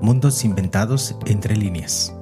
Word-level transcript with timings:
Mundos 0.00 0.44
inventados 0.44 1.16
entre 1.26 1.56
líneas. 1.56 2.14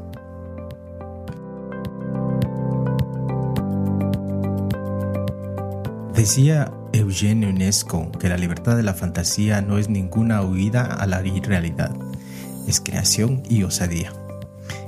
Decía 6.14 6.72
Eugenio 6.92 7.48
Unesco 7.48 8.10
que 8.12 8.28
la 8.28 8.38
libertad 8.38 8.76
de 8.76 8.82
la 8.82 8.94
fantasía 8.94 9.60
no 9.60 9.78
es 9.78 9.88
ninguna 9.88 10.42
huida 10.42 10.84
a 10.84 11.06
la 11.06 11.26
irrealidad, 11.26 11.94
es 12.66 12.80
creación 12.80 13.42
y 13.48 13.64
osadía. 13.64 14.12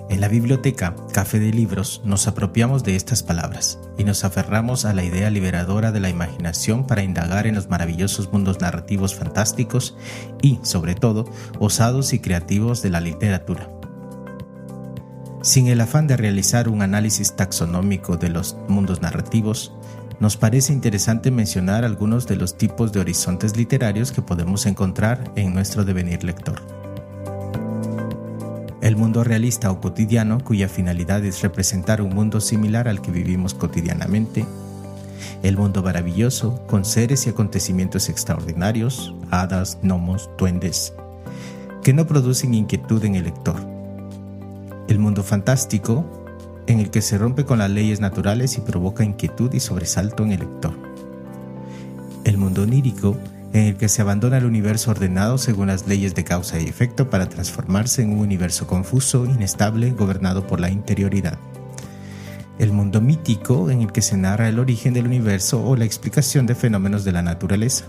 En 0.09 0.21
la 0.21 0.29
biblioteca 0.29 0.95
Café 1.13 1.41
de 1.41 1.53
Libros 1.53 2.01
nos 2.05 2.29
apropiamos 2.29 2.85
de 2.85 2.95
estas 2.95 3.25
palabras 3.25 3.81
y 3.99 4.05
nos 4.05 4.25
aferramos 4.25 4.85
a 4.85 4.95
la 4.95 5.03
idea 5.03 5.31
liberadora 5.31 5.91
de 5.91 5.99
la 5.99 6.09
imaginación 6.09 6.87
para 6.87 7.03
indagar 7.03 7.49
en 7.49 7.57
los 7.57 7.69
maravillosos 7.69 8.33
mundos 8.33 8.61
narrativos 8.61 9.17
fantásticos 9.17 9.97
y, 10.41 10.61
sobre 10.63 10.95
todo, 10.95 11.25
osados 11.59 12.13
y 12.13 12.21
creativos 12.21 12.83
de 12.83 12.91
la 12.91 13.01
literatura. 13.01 13.69
Sin 15.43 15.67
el 15.67 15.81
afán 15.81 16.07
de 16.07 16.17
realizar 16.17 16.69
un 16.69 16.83
análisis 16.83 17.35
taxonómico 17.35 18.17
de 18.17 18.29
los 18.31 18.57
mundos 18.69 19.03
narrativos, 19.03 19.73
nos 20.21 20.37
parece 20.37 20.73
interesante 20.73 21.33
mencionar 21.33 21.85
algunos 21.85 22.29
de 22.29 22.37
los 22.37 22.57
tipos 22.57 22.93
de 22.93 23.01
horizontes 23.01 23.57
literarios 23.57 24.13
que 24.13 24.23
podemos 24.23 24.67
encontrar 24.67 25.33
en 25.35 25.53
nuestro 25.53 25.85
devenir 25.85 26.23
lector 26.23 26.76
el 28.87 28.95
mundo 28.95 29.25
realista 29.25 29.73
o 29.73 29.81
cotidiano 29.81 30.39
cuya 30.45 30.69
finalidad 30.69 31.25
es 31.25 31.43
representar 31.43 32.01
un 32.01 32.15
mundo 32.15 32.41
similar 32.41 32.87
al 32.87 33.03
que 33.03 33.11
vivimos 33.11 33.53
cotidianamente, 33.53 34.47
el 35.43 35.57
mundo 35.57 35.83
maravilloso 35.83 36.65
con 36.69 36.85
seres 36.85 37.27
y 37.27 37.31
acontecimientos 37.31 38.09
extraordinarios, 38.09 39.13
hadas, 39.33 39.79
gnomos, 39.83 40.31
duendes, 40.39 40.95
que 41.83 41.93
no 41.93 42.07
producen 42.07 42.55
inquietud 42.55 43.05
en 43.05 43.17
el 43.17 43.25
lector, 43.25 43.57
el 44.87 45.01
mundo 45.01 45.25
fantástico 45.25 46.05
en 46.69 46.79
el 46.79 46.91
que 46.91 47.03
se 47.03 47.19
rompe 47.19 47.45
con 47.45 47.59
las 47.59 47.71
leyes 47.71 47.99
naturales 47.99 48.57
y 48.57 48.61
provoca 48.61 49.03
inquietud 49.03 49.53
y 49.53 49.59
sobresalto 49.59 50.23
en 50.23 50.31
el 50.31 50.39
lector, 50.39 50.75
el 52.23 52.39
mundo 52.39 52.63
onírico 52.63 53.17
en 53.57 53.69
el 53.69 53.77
que 53.77 53.89
se 53.89 54.03
abandona 54.03 54.37
el 54.37 54.45
universo 54.45 54.91
ordenado 54.91 55.39
según 55.39 55.69
las 55.69 55.87
leyes 55.87 56.15
de 56.15 56.25
causa 56.25 56.61
y 56.61 56.65
efecto 56.65 57.09
para 57.09 57.29
transformarse 57.29 58.03
en 58.03 58.13
un 58.13 58.19
universo 58.19 58.67
confuso, 58.67 59.25
inestable, 59.25 59.93
gobernado 59.93 60.47
por 60.47 60.61
la 60.61 60.71
interioridad. 60.71 61.39
El 62.59 62.73
mundo 62.73 63.01
mítico 63.01 63.71
en 63.71 63.83
el 63.83 63.93
que 63.93 64.03
se 64.03 64.17
narra 64.17 64.49
el 64.49 64.59
origen 64.59 64.93
del 64.93 65.07
universo 65.07 65.65
o 65.65 65.75
la 65.75 65.87
explicación 65.87 66.47
de 66.47 66.55
fenómenos 66.55 67.05
de 67.05 67.13
la 67.13 67.23
naturaleza. 67.23 67.87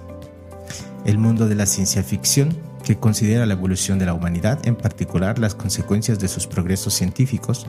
El 1.06 1.18
mundo 1.18 1.48
de 1.48 1.56
la 1.56 1.66
ciencia 1.66 2.04
ficción 2.04 2.56
que 2.84 2.98
considera 2.98 3.46
la 3.46 3.54
evolución 3.54 4.00
de 4.00 4.06
la 4.06 4.14
humanidad, 4.14 4.66
en 4.66 4.76
particular 4.76 5.38
las 5.38 5.56
consecuencias 5.56 6.20
de 6.20 6.30
sus 6.30 6.48
progresos 6.48 6.94
científicos, 6.94 7.68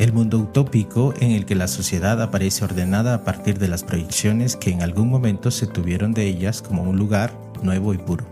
el 0.00 0.14
mundo 0.14 0.38
utópico 0.38 1.12
en 1.20 1.32
el 1.32 1.44
que 1.44 1.54
la 1.54 1.68
sociedad 1.68 2.22
aparece 2.22 2.64
ordenada 2.64 3.12
a 3.12 3.22
partir 3.22 3.58
de 3.58 3.68
las 3.68 3.84
proyecciones 3.84 4.56
que 4.56 4.70
en 4.70 4.80
algún 4.80 5.10
momento 5.10 5.50
se 5.50 5.66
tuvieron 5.66 6.14
de 6.14 6.26
ellas 6.26 6.62
como 6.62 6.84
un 6.84 6.96
lugar 6.96 7.34
nuevo 7.62 7.92
y 7.92 7.98
puro. 7.98 8.24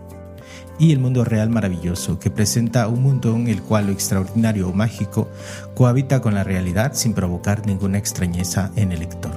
Y 0.79 0.93
el 0.93 0.99
mundo 0.99 1.23
real 1.23 1.51
maravilloso, 1.51 2.17
que 2.17 2.31
presenta 2.31 2.87
un 2.87 3.03
mundo 3.03 3.35
en 3.35 3.47
el 3.47 3.61
cual 3.61 3.85
lo 3.85 3.91
extraordinario 3.91 4.67
o 4.67 4.73
mágico 4.73 5.29
cohabita 5.75 6.21
con 6.21 6.33
la 6.33 6.43
realidad 6.43 6.93
sin 6.95 7.13
provocar 7.13 7.67
ninguna 7.67 7.99
extrañeza 7.99 8.71
en 8.75 8.91
el 8.91 9.01
lector. 9.01 9.31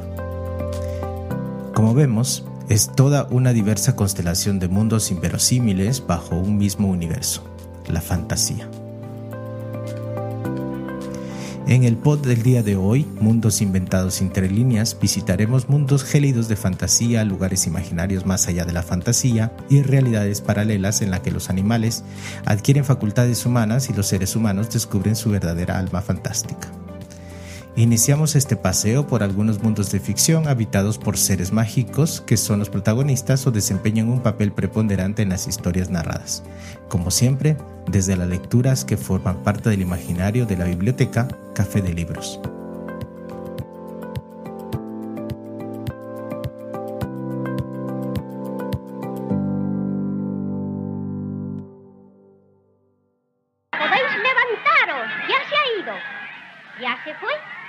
Como 1.74 1.92
vemos, 1.92 2.46
es 2.70 2.90
toda 2.96 3.26
una 3.30 3.52
diversa 3.52 3.94
constelación 3.94 4.58
de 4.58 4.68
mundos 4.68 5.10
inverosímiles 5.10 6.06
bajo 6.06 6.36
un 6.36 6.56
mismo 6.56 6.88
universo, 6.88 7.44
la 7.88 8.00
fantasía. 8.00 8.70
En 11.72 11.84
el 11.84 11.96
pod 11.96 12.18
del 12.18 12.42
día 12.42 12.62
de 12.62 12.76
hoy, 12.76 13.06
Mundos 13.18 13.62
Inventados 13.62 14.20
entre 14.20 14.50
líneas, 14.50 14.94
visitaremos 15.00 15.70
mundos 15.70 16.04
gélidos 16.04 16.46
de 16.46 16.54
fantasía, 16.54 17.24
lugares 17.24 17.66
imaginarios 17.66 18.26
más 18.26 18.46
allá 18.46 18.66
de 18.66 18.74
la 18.74 18.82
fantasía 18.82 19.56
y 19.70 19.80
realidades 19.80 20.42
paralelas 20.42 21.00
en 21.00 21.10
las 21.10 21.20
que 21.20 21.30
los 21.30 21.48
animales 21.48 22.04
adquieren 22.44 22.84
facultades 22.84 23.46
humanas 23.46 23.88
y 23.88 23.94
los 23.94 24.06
seres 24.06 24.36
humanos 24.36 24.68
descubren 24.68 25.16
su 25.16 25.30
verdadera 25.30 25.78
alma 25.78 26.02
fantástica. 26.02 26.70
Iniciamos 27.74 28.36
este 28.36 28.54
paseo 28.54 29.06
por 29.06 29.22
algunos 29.22 29.62
mundos 29.62 29.90
de 29.90 29.98
ficción 29.98 30.46
habitados 30.46 30.98
por 30.98 31.16
seres 31.16 31.52
mágicos 31.52 32.20
que 32.20 32.36
son 32.36 32.58
los 32.58 32.68
protagonistas 32.68 33.46
o 33.46 33.50
desempeñan 33.50 34.10
un 34.10 34.20
papel 34.20 34.52
preponderante 34.52 35.22
en 35.22 35.30
las 35.30 35.46
historias 35.46 35.88
narradas. 35.88 36.44
Como 36.88 37.10
siempre, 37.10 37.56
desde 37.86 38.14
las 38.14 38.28
lecturas 38.28 38.84
que 38.84 38.98
forman 38.98 39.42
parte 39.42 39.70
del 39.70 39.80
imaginario 39.80 40.44
de 40.44 40.58
la 40.58 40.66
biblioteca 40.66 41.28
Café 41.54 41.80
de 41.80 41.94
Libros. 41.94 42.38
Podéis 53.72 54.12
levantaros, 54.20 55.08
ya 55.26 55.40
se 55.48 55.56
ha 55.56 55.80
ido. 55.80 55.94
Ya 56.82 56.98
se 57.04 57.14
fue. 57.14 57.61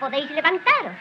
Podéis 0.00 0.30
levantaros. 0.30 0.96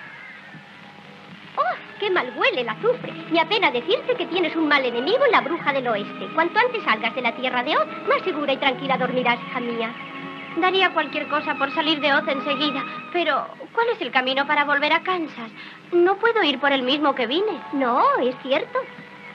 ¡Oh, 1.56 1.76
qué 2.00 2.10
mal 2.10 2.34
huele 2.36 2.62
el 2.62 2.70
azufre! 2.70 3.14
Me 3.32 3.40
apena 3.40 3.72
decirte 3.72 4.16
que 4.16 4.26
tienes 4.26 4.56
un 4.58 4.68
mal 4.68 4.84
enemigo 4.84 5.24
en 5.26 5.32
la 5.32 5.40
bruja 5.40 5.72
del 5.72 5.88
oeste. 5.88 6.28
Cuanto 6.36 6.60
antes 6.60 6.84
salgas 6.84 7.16
de 7.16 7.22
la 7.22 7.34
tierra 7.34 7.64
de 7.64 7.78
Oz, 7.78 7.88
más 8.10 8.22
segura 8.24 8.52
y 8.52 8.58
tranquila 8.58 8.98
dormirás, 8.98 9.40
hija 9.48 9.60
mía. 9.62 9.94
Daría 10.58 10.90
cualquier 10.90 11.30
cosa 11.30 11.56
por 11.56 11.72
salir 11.74 12.02
de 12.02 12.14
Oz 12.14 12.28
enseguida. 12.28 12.84
Pero, 13.14 13.48
¿cuál 13.74 13.88
es 13.90 14.02
el 14.02 14.12
camino 14.12 14.46
para 14.46 14.66
volver 14.66 14.92
a 14.92 15.02
Kansas? 15.02 15.52
No 15.94 16.18
puedo 16.18 16.44
ir 16.44 16.60
por 16.60 16.74
el 16.74 16.84
mismo 16.84 17.16
que 17.16 17.26
vine. 17.26 17.58
No, 17.72 18.04
es 18.22 18.36
cierto. 18.44 18.80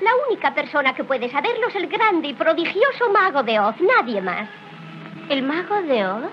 La 0.01 0.11
única 0.29 0.55
persona 0.55 0.95
que 0.95 1.05
puede 1.05 1.31
saberlo 1.31 1.69
es 1.69 1.77
el 1.77 1.87
grande 1.87 2.29
y 2.29 2.35
prodigioso 2.35 3.11
mago 3.11 3.43
de 3.43 3.59
Oz, 3.61 3.77
nadie 3.81 4.21
más. 4.21 4.47
¿El 5.31 5.43
mago 5.43 5.81
de 5.83 6.05
Oz? 6.07 6.31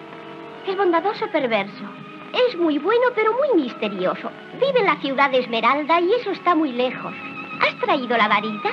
Es 0.67 0.75
bondadoso 0.75 1.27
perverso. 1.27 1.85
Es 2.33 2.57
muy 2.57 2.77
bueno, 2.77 3.07
pero 3.13 3.33
muy 3.33 3.61
misterioso. 3.61 4.31
Vive 4.53 4.79
en 4.79 4.85
la 4.85 4.97
ciudad 5.01 5.29
de 5.29 5.39
Esmeralda 5.39 5.99
y 5.99 6.13
eso 6.13 6.31
está 6.31 6.55
muy 6.55 6.71
lejos. 6.71 7.13
¿Has 7.59 7.77
traído 7.79 8.17
la 8.17 8.27
varita? 8.27 8.69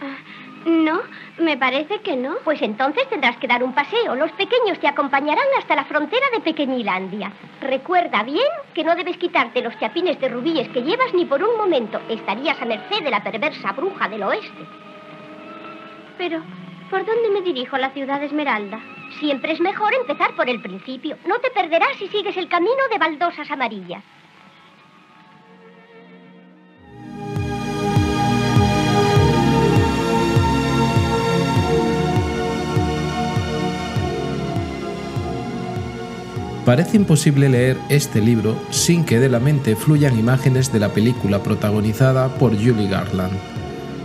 Ah, 0.00 0.16
no, 0.64 1.00
me 1.38 1.58
parece 1.58 2.00
que 2.00 2.16
no. 2.16 2.36
Pues 2.42 2.62
entonces 2.62 3.08
tendrás 3.08 3.36
que 3.36 3.46
dar 3.46 3.62
un 3.62 3.74
paseo. 3.74 4.14
Los 4.14 4.32
pequeños 4.32 4.78
te 4.80 4.88
acompañarán 4.88 5.44
hasta 5.58 5.76
la 5.76 5.84
frontera 5.84 6.26
de 6.32 6.40
Pequeñilandia. 6.40 7.32
Recuerda 7.60 8.22
bien 8.22 8.48
que 8.72 8.82
no 8.84 8.96
debes 8.96 9.18
quitarte 9.18 9.62
los 9.62 9.78
chapines 9.78 10.18
de 10.18 10.28
rubíes 10.28 10.68
que 10.70 10.82
llevas 10.82 11.12
ni 11.12 11.26
por 11.26 11.42
un 11.42 11.56
momento. 11.58 12.00
Estarías 12.08 12.60
a 12.60 12.64
merced 12.64 13.02
de 13.04 13.10
la 13.10 13.22
perversa 13.22 13.72
bruja 13.72 14.08
del 14.08 14.22
oeste. 14.22 14.64
Pero, 16.16 16.40
¿por 16.88 17.04
dónde 17.04 17.28
me 17.30 17.42
dirijo 17.42 17.76
a 17.76 17.80
la 17.80 17.90
ciudad 17.90 18.20
de 18.20 18.26
Esmeralda? 18.26 18.80
Siempre 19.20 19.52
es 19.52 19.60
mejor 19.60 19.94
empezar 19.94 20.34
por 20.36 20.48
el 20.48 20.60
principio. 20.60 21.16
No 21.26 21.38
te 21.40 21.50
perderás 21.50 21.96
si 21.98 22.08
sigues 22.08 22.36
el 22.36 22.48
camino 22.48 22.82
de 22.90 22.98
baldosas 22.98 23.50
amarillas. 23.50 24.02
Parece 36.64 36.96
imposible 36.96 37.50
leer 37.50 37.76
este 37.90 38.22
libro 38.22 38.56
sin 38.70 39.04
que 39.04 39.20
de 39.20 39.28
la 39.28 39.38
mente 39.38 39.76
fluyan 39.76 40.18
imágenes 40.18 40.72
de 40.72 40.80
la 40.80 40.88
película 40.88 41.42
protagonizada 41.42 42.28
por 42.38 42.52
Julie 42.52 42.88
Garland. 42.88 43.63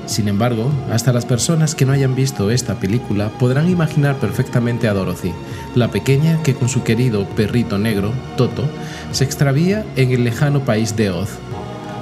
Sin 0.09 0.27
embargo, 0.27 0.71
hasta 0.91 1.13
las 1.13 1.25
personas 1.25 1.75
que 1.75 1.85
no 1.85 1.93
hayan 1.93 2.15
visto 2.15 2.49
esta 2.49 2.79
película 2.79 3.29
podrán 3.29 3.69
imaginar 3.69 4.15
perfectamente 4.15 4.87
a 4.87 4.93
Dorothy, 4.95 5.31
la 5.75 5.91
pequeña 5.91 6.41
que 6.41 6.55
con 6.55 6.67
su 6.67 6.81
querido 6.81 7.25
perrito 7.35 7.77
negro, 7.77 8.11
Toto, 8.35 8.63
se 9.11 9.23
extravía 9.23 9.85
en 9.95 10.09
el 10.09 10.23
lejano 10.23 10.61
país 10.61 10.95
de 10.95 11.11
Oz, 11.11 11.37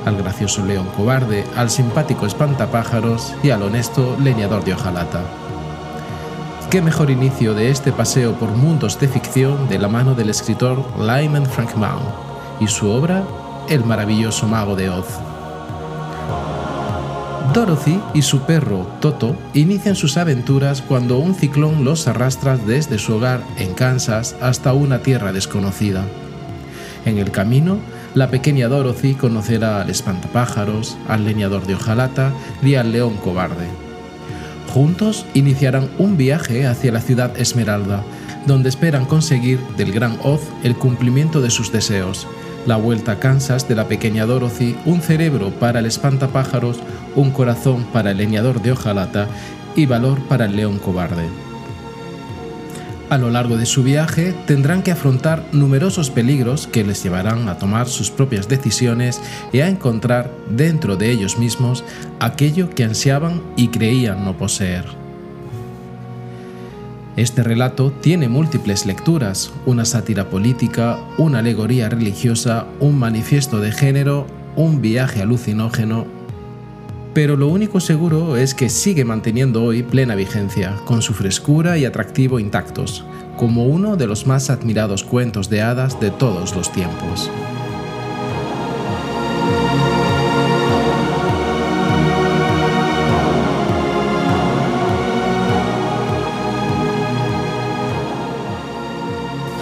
al 0.06 0.16
gracioso 0.16 0.66
león 0.66 0.88
cobarde, 0.96 1.44
al 1.58 1.70
simpático 1.70 2.26
espantapájaros 2.26 3.34
y 3.44 3.50
al 3.50 3.62
honesto 3.62 4.16
leñador 4.24 4.64
de 4.64 4.74
hojalata. 4.74 5.26
¿Qué 6.72 6.82
mejor 6.82 7.12
inicio 7.12 7.56
de 7.56 7.72
este 7.72 7.92
paseo 7.92 8.36
por 8.36 8.52
mundos 8.52 8.98
de 9.02 9.10
ficción 9.10 9.68
de 9.68 9.80
la 9.80 9.90
mano 9.90 10.16
del 10.16 10.30
escritor 10.30 10.82
Lyman 10.98 11.46
Frank 11.46 11.76
Baum 11.76 12.04
y 12.62 12.68
su 12.68 12.90
obra 12.90 13.26
El 13.68 13.84
maravilloso 13.84 14.48
mago 14.48 14.78
de 14.78 14.90
Oz? 14.90 15.27
Dorothy 17.58 18.00
y 18.14 18.22
su 18.22 18.42
perro, 18.42 18.86
Toto, 19.02 19.36
inician 19.56 19.96
sus 19.96 20.18
aventuras 20.18 20.84
cuando 20.84 21.18
un 21.18 21.34
ciclón 21.34 21.84
los 21.84 22.08
arrastra 22.08 22.56
desde 22.56 23.00
su 23.00 23.16
hogar 23.16 23.42
en 23.58 23.74
Kansas 23.74 24.36
hasta 24.42 24.74
una 24.74 25.00
tierra 25.00 25.34
desconocida. 25.34 26.06
En 27.04 27.18
el 27.18 27.32
camino, 27.32 27.80
la 28.14 28.30
pequeña 28.30 28.68
Dorothy 28.68 29.16
conocerá 29.16 29.82
al 29.82 29.90
espantapájaros, 29.90 31.00
al 31.08 31.26
leñador 31.26 31.66
de 31.66 31.74
hojalata 31.74 32.32
y 32.62 32.76
al 32.76 32.92
león 32.92 33.16
cobarde. 33.16 33.66
Juntos 34.72 35.26
iniciarán 35.34 35.90
un 35.98 36.16
viaje 36.16 36.68
hacia 36.68 36.92
la 36.92 37.02
ciudad 37.02 37.36
Esmeralda, 37.40 38.04
donde 38.46 38.70
esperan 38.70 39.06
conseguir 39.06 39.60
del 39.78 39.94
gran 39.94 40.20
Oz 40.22 40.42
el 40.62 40.76
cumplimiento 40.76 41.42
de 41.42 41.50
sus 41.50 41.72
deseos, 41.72 42.28
la 42.68 42.76
vuelta 42.76 43.14
a 43.14 43.20
Kansas 43.20 43.68
de 43.68 43.76
la 43.76 43.88
pequeña 43.88 44.26
Dorothy, 44.26 44.76
un 44.86 45.02
cerebro 45.02 45.50
para 45.52 45.80
el 45.80 45.88
espantapájaros, 45.88 46.80
un 47.16 47.32
corazón 47.32 47.86
para 47.94 48.12
el 48.12 48.18
leñador 48.18 48.62
de 48.62 48.74
hojalata 48.74 49.28
y 49.76 49.86
valor 49.86 50.20
para 50.28 50.46
el 50.46 50.56
león 50.56 50.78
cobarde. 50.78 51.28
A 53.10 53.18
lo 53.18 53.32
largo 53.32 53.56
de 53.56 53.66
su 53.66 53.84
viaje 53.84 54.36
tendrán 54.46 54.84
que 54.84 54.92
afrontar 54.92 55.46
numerosos 55.54 56.10
peligros 56.10 56.68
que 56.68 56.84
les 56.84 57.02
llevarán 57.02 57.48
a 57.48 57.58
tomar 57.58 57.88
sus 57.88 58.12
propias 58.12 58.50
decisiones 58.50 59.22
y 59.54 59.62
a 59.62 59.70
encontrar 59.70 60.30
dentro 60.50 60.98
de 60.98 61.10
ellos 61.10 61.38
mismos 61.38 61.86
aquello 62.20 62.70
que 62.70 62.84
ansiaban 62.84 63.42
y 63.56 63.70
creían 63.70 64.26
no 64.26 64.36
poseer. 64.36 65.07
Este 67.18 67.42
relato 67.42 67.92
tiene 67.92 68.30
múltiples 68.30 68.86
lecturas, 68.86 69.52
una 69.66 69.86
sátira 69.86 70.30
política, 70.30 71.00
una 71.18 71.40
alegoría 71.40 71.90
religiosa, 71.90 72.68
un 72.80 73.00
manifiesto 73.00 73.60
de 73.60 73.72
género, 73.72 74.28
un 74.56 74.82
viaje 74.82 75.24
alucinógeno, 75.24 76.06
pero 77.16 77.36
lo 77.36 77.48
único 77.48 77.80
seguro 77.80 78.38
es 78.38 78.54
que 78.54 78.70
sigue 78.70 79.04
manteniendo 79.04 79.64
hoy 79.64 79.82
plena 79.82 80.14
vigencia, 80.14 80.76
con 80.86 81.02
su 81.02 81.16
frescura 81.16 81.76
y 81.80 81.86
atractivo 81.86 82.38
intactos, 82.38 83.04
como 83.36 83.66
uno 83.66 83.96
de 83.96 84.06
los 84.06 84.28
más 84.28 84.52
admirados 84.52 85.04
cuentos 85.04 85.50
de 85.50 85.64
hadas 85.64 86.00
de 86.00 86.12
todos 86.12 86.56
los 86.56 86.72
tiempos. 86.72 87.32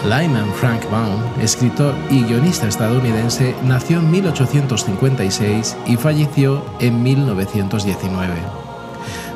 Lyman 0.06 0.54
Frank 0.54 0.84
Baum, 0.92 1.20
escritor 1.42 1.96
y 2.12 2.22
guionista 2.22 2.68
estadounidense, 2.68 3.56
nació 3.64 3.98
en 3.98 4.12
1856 4.12 5.76
y 5.88 5.98
falleció 5.98 6.64
en 6.80 7.02
1919. 7.02 8.36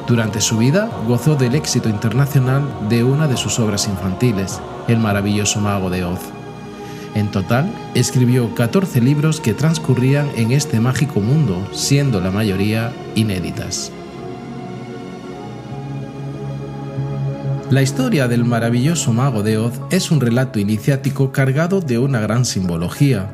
Durante 0.08 0.40
su 0.42 0.60
vida 0.60 0.88
gozó 1.08 1.36
del 1.36 1.56
éxito 1.56 1.90
internacional 1.90 2.64
de 2.88 3.04
una 3.04 3.28
de 3.28 3.36
sus 3.36 3.58
obras 3.58 3.88
infantiles, 3.88 4.62
El 4.88 5.00
maravilloso 5.00 5.60
mago 5.60 5.90
de 5.90 6.04
Oz. 6.04 6.20
En 7.16 7.32
total, 7.32 7.74
escribió 7.96 8.54
14 8.54 9.02
libros 9.02 9.42
que 9.42 9.56
transcurrían 9.56 10.30
en 10.36 10.52
este 10.52 10.80
mágico 10.80 11.20
mundo, 11.20 11.68
siendo 11.72 12.22
la 12.22 12.30
mayoría 12.30 12.94
inéditas. 13.16 13.92
La 17.72 17.84
historia 17.84 18.28
del 18.28 18.46
maravilloso 18.46 19.14
mago 19.14 19.44
de 19.44 19.60
Oz 19.60 19.80
es 19.92 20.10
un 20.10 20.20
relato 20.20 20.58
iniciático 20.58 21.32
cargado 21.32 21.82
de 21.82 22.00
una 22.00 22.20
gran 22.20 22.44
simbología. 22.44 23.30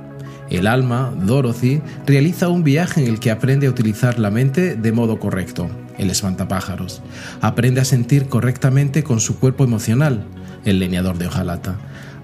El 0.50 0.68
alma, 0.68 1.14
Dorothy, 1.24 1.82
realiza 2.06 2.50
un 2.50 2.66
viaje 2.66 3.02
en 3.02 3.08
el 3.08 3.22
que 3.22 3.32
aprende 3.32 3.68
a 3.68 3.70
utilizar 3.70 4.20
la 4.20 4.32
mente 4.32 4.76
de 4.76 4.92
modo 4.92 5.20
correcto, 5.20 5.70
el 5.98 6.10
espantapájaros. 6.10 7.02
Aprende 7.40 7.80
a 7.80 7.86
sentir 7.86 8.28
correctamente 8.28 9.06
con 9.06 9.22
su 9.22 9.40
cuerpo 9.40 9.64
emocional, 9.64 10.26
el 10.66 10.80
leñador 10.80 11.18
de 11.18 11.28
hojalata. 11.28 11.78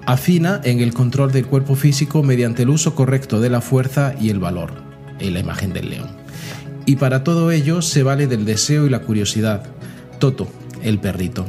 Afina 0.05 0.59
en 0.65 0.81
el 0.81 0.93
control 0.93 1.31
del 1.31 1.45
cuerpo 1.45 1.75
físico 1.75 2.23
mediante 2.23 2.63
el 2.63 2.71
uso 2.71 2.93
correcto 2.93 3.39
de 3.39 3.49
la 3.49 3.61
fuerza 3.61 4.15
y 4.19 4.31
el 4.31 4.39
valor, 4.39 4.73
en 5.19 5.33
la 5.33 5.39
imagen 5.39 5.71
del 5.71 5.89
león. 5.89 6.09
Y 6.85 6.97
para 6.97 7.23
todo 7.23 7.51
ello 7.51 7.81
se 7.81 8.03
vale 8.03 8.27
del 8.27 8.43
deseo 8.43 8.85
y 8.85 8.89
la 8.89 8.99
curiosidad. 8.99 9.63
Toto, 10.19 10.49
el 10.83 10.99
perrito. 10.99 11.45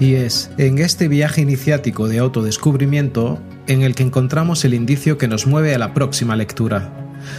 Y 0.00 0.14
es 0.14 0.50
en 0.58 0.78
este 0.78 1.08
viaje 1.08 1.40
iniciático 1.40 2.08
de 2.08 2.18
autodescubrimiento 2.18 3.40
en 3.66 3.82
el 3.82 3.94
que 3.94 4.04
encontramos 4.04 4.64
el 4.64 4.74
indicio 4.74 5.18
que 5.18 5.28
nos 5.28 5.46
mueve 5.46 5.74
a 5.74 5.78
la 5.78 5.92
próxima 5.92 6.36
lectura. 6.36 6.92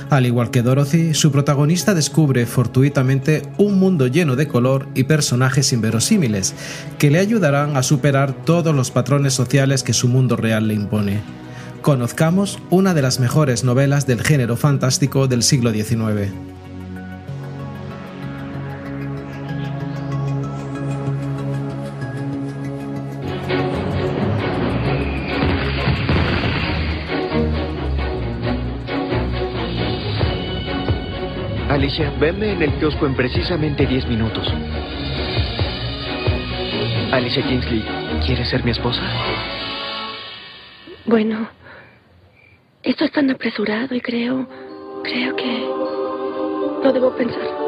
Al 0.10 0.26
igual 0.26 0.52
que 0.52 0.62
Dorothy, 0.62 1.14
su 1.14 1.32
protagonista 1.32 1.94
descubre 1.94 2.46
fortuitamente 2.46 3.44
un 3.58 3.80
mundo 3.80 4.08
lleno 4.08 4.36
de 4.36 4.48
color 4.48 4.88
y 4.94 5.04
personajes 5.04 5.72
inverosímiles 5.72 6.54
que 6.98 7.10
le 7.10 7.20
ayudarán 7.20 7.78
a 7.78 7.84
superar 7.84 8.34
todos 8.34 8.76
los 8.76 8.92
patrones 8.92 9.34
sociales 9.34 9.84
que 9.84 9.94
su 9.94 10.08
mundo 10.08 10.36
real 10.36 10.68
le 10.68 10.74
impone. 10.74 11.22
Conozcamos 11.82 12.60
una 12.70 12.94
de 12.94 13.02
las 13.02 13.22
mejores 13.22 13.64
novelas 13.64 14.06
del 14.06 14.22
género 14.22 14.58
fantástico 14.58 15.28
del 15.28 15.44
siglo 15.44 15.72
XIX. 15.72 16.30
Alicia, 31.90 32.14
venme 32.20 32.52
en 32.52 32.62
el 32.62 32.72
kiosco 32.74 33.08
en 33.08 33.16
precisamente 33.16 33.84
10 33.84 34.06
minutos. 34.10 34.48
Alicia 37.12 37.42
Kingsley, 37.42 37.84
¿quieres 38.24 38.48
ser 38.48 38.64
mi 38.64 38.70
esposa? 38.70 39.02
Bueno, 41.08 41.50
esto 42.84 43.06
es 43.06 43.12
tan 43.12 43.32
apresurado 43.32 43.96
y 43.96 44.02
creo, 44.02 44.48
creo 45.04 45.36
que 45.36 45.66
lo 46.84 46.94
debo 46.94 47.16
pensar. 47.16 47.59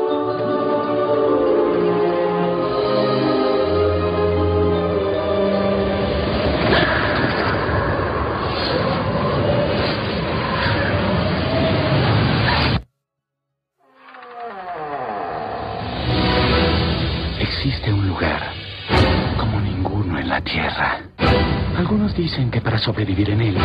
Algunos 22.12 22.32
dicen 22.32 22.52
que 22.52 22.60
para 22.60 22.78
sobrevivir 22.78 23.30
en 23.30 23.42
él 23.42 23.58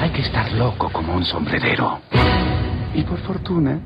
hay 0.00 0.10
que 0.10 0.22
estar 0.22 0.50
loco 0.52 0.90
como 0.90 1.14
un 1.14 1.24
sombrerero. 1.24 2.00
Y 2.94 3.02
por 3.02 3.18
fortuna, 3.20 3.78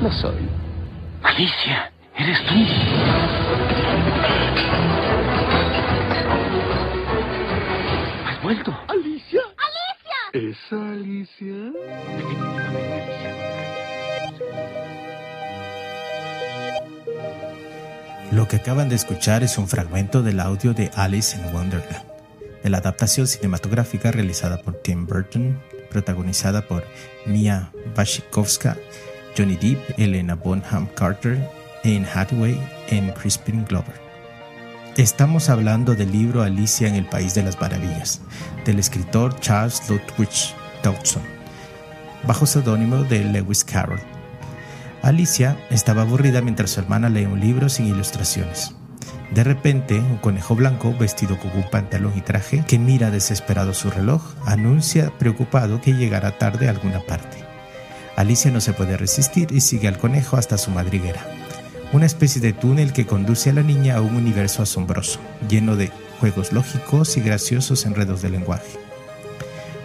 lo 0.00 0.12
soy. 0.12 0.48
Alicia, 1.22 1.90
eres 2.16 2.38
tú. 2.46 2.54
¿Has 8.26 8.42
vuelto? 8.42 8.76
Alicia. 8.86 9.40
¡Alicia! 10.32 10.50
¿Es 10.50 10.72
Alicia? 10.72 11.72
Lo 18.30 18.46
que 18.46 18.56
acaban 18.56 18.88
de 18.88 18.94
escuchar 18.94 19.42
es 19.42 19.58
un 19.58 19.66
fragmento 19.66 20.22
del 20.22 20.38
audio 20.38 20.74
de 20.74 20.90
Alice 20.94 21.36
in 21.36 21.52
Wonderland, 21.52 22.17
de 22.62 22.70
la 22.70 22.78
adaptación 22.78 23.26
cinematográfica 23.26 24.10
realizada 24.10 24.62
por 24.62 24.74
Tim 24.74 25.06
Burton, 25.06 25.60
protagonizada 25.90 26.66
por 26.66 26.84
Mia 27.26 27.72
Wasikowska, 27.96 28.76
Johnny 29.36 29.56
Depp, 29.56 29.98
Elena 29.98 30.34
Bonham 30.34 30.86
Carter, 30.94 31.38
Anne 31.84 32.06
Hathaway 32.12 32.60
y 32.90 33.00
Crispin 33.12 33.64
Glover. 33.64 33.94
Estamos 34.96 35.48
hablando 35.48 35.94
del 35.94 36.10
libro 36.10 36.42
Alicia 36.42 36.88
en 36.88 36.96
el 36.96 37.06
País 37.06 37.34
de 37.34 37.44
las 37.44 37.60
Maravillas, 37.60 38.20
del 38.64 38.78
escritor 38.78 39.38
Charles 39.40 39.82
Ludwig 39.88 40.28
Dodson, 40.82 41.22
bajo 42.26 42.46
seudónimo 42.46 43.04
de 43.04 43.24
Lewis 43.24 43.62
Carroll 43.64 44.00
Alicia 45.02 45.56
estaba 45.70 46.02
aburrida 46.02 46.40
mientras 46.42 46.70
su 46.70 46.80
hermana 46.80 47.08
leía 47.08 47.28
un 47.28 47.40
libro 47.40 47.68
sin 47.68 47.86
ilustraciones. 47.86 48.74
De 49.30 49.44
repente, 49.44 49.98
un 49.98 50.16
conejo 50.16 50.54
blanco, 50.54 50.94
vestido 50.98 51.38
con 51.38 51.50
un 51.54 51.68
pantalón 51.70 52.14
y 52.16 52.22
traje, 52.22 52.64
que 52.66 52.78
mira 52.78 53.10
desesperado 53.10 53.74
su 53.74 53.90
reloj, 53.90 54.22
anuncia 54.46 55.12
preocupado 55.18 55.80
que 55.80 55.92
llegará 55.92 56.38
tarde 56.38 56.66
a 56.66 56.70
alguna 56.70 57.00
parte. 57.00 57.38
Alicia 58.16 58.50
no 58.50 58.60
se 58.60 58.72
puede 58.72 58.96
resistir 58.96 59.52
y 59.52 59.60
sigue 59.60 59.86
al 59.86 59.98
conejo 59.98 60.36
hasta 60.36 60.56
su 60.56 60.70
madriguera, 60.70 61.24
una 61.92 62.06
especie 62.06 62.40
de 62.40 62.52
túnel 62.52 62.92
que 62.92 63.06
conduce 63.06 63.50
a 63.50 63.52
la 63.52 63.62
niña 63.62 63.96
a 63.96 64.00
un 64.00 64.16
universo 64.16 64.62
asombroso, 64.62 65.20
lleno 65.48 65.76
de 65.76 65.92
juegos 66.20 66.52
lógicos 66.52 67.16
y 67.16 67.20
graciosos 67.20 67.84
enredos 67.86 68.22
de 68.22 68.30
lenguaje 68.30 68.87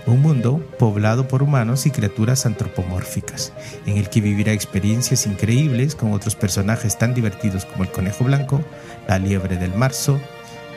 un 0.06 0.22
mundo 0.22 0.60
poblado 0.78 1.28
por 1.28 1.44
humanos 1.44 1.86
y 1.86 1.92
criaturas 1.92 2.46
antropomórficas, 2.46 3.54
en 3.86 3.98
el 3.98 4.10
que 4.10 4.22
vivirá 4.22 4.52
experiencias 4.52 5.26
increíbles 5.26 5.96
con 5.96 6.14
otros 6.14 6.36
personajes 6.36 6.98
tan 6.98 7.14
divertidos 7.14 7.66
como 7.66 7.84
el 7.84 7.92
conejo 7.92 8.24
blanco, 8.24 8.62
la 9.08 9.20
liebre 9.20 9.58
del 9.58 9.74
marzo, 9.74 10.20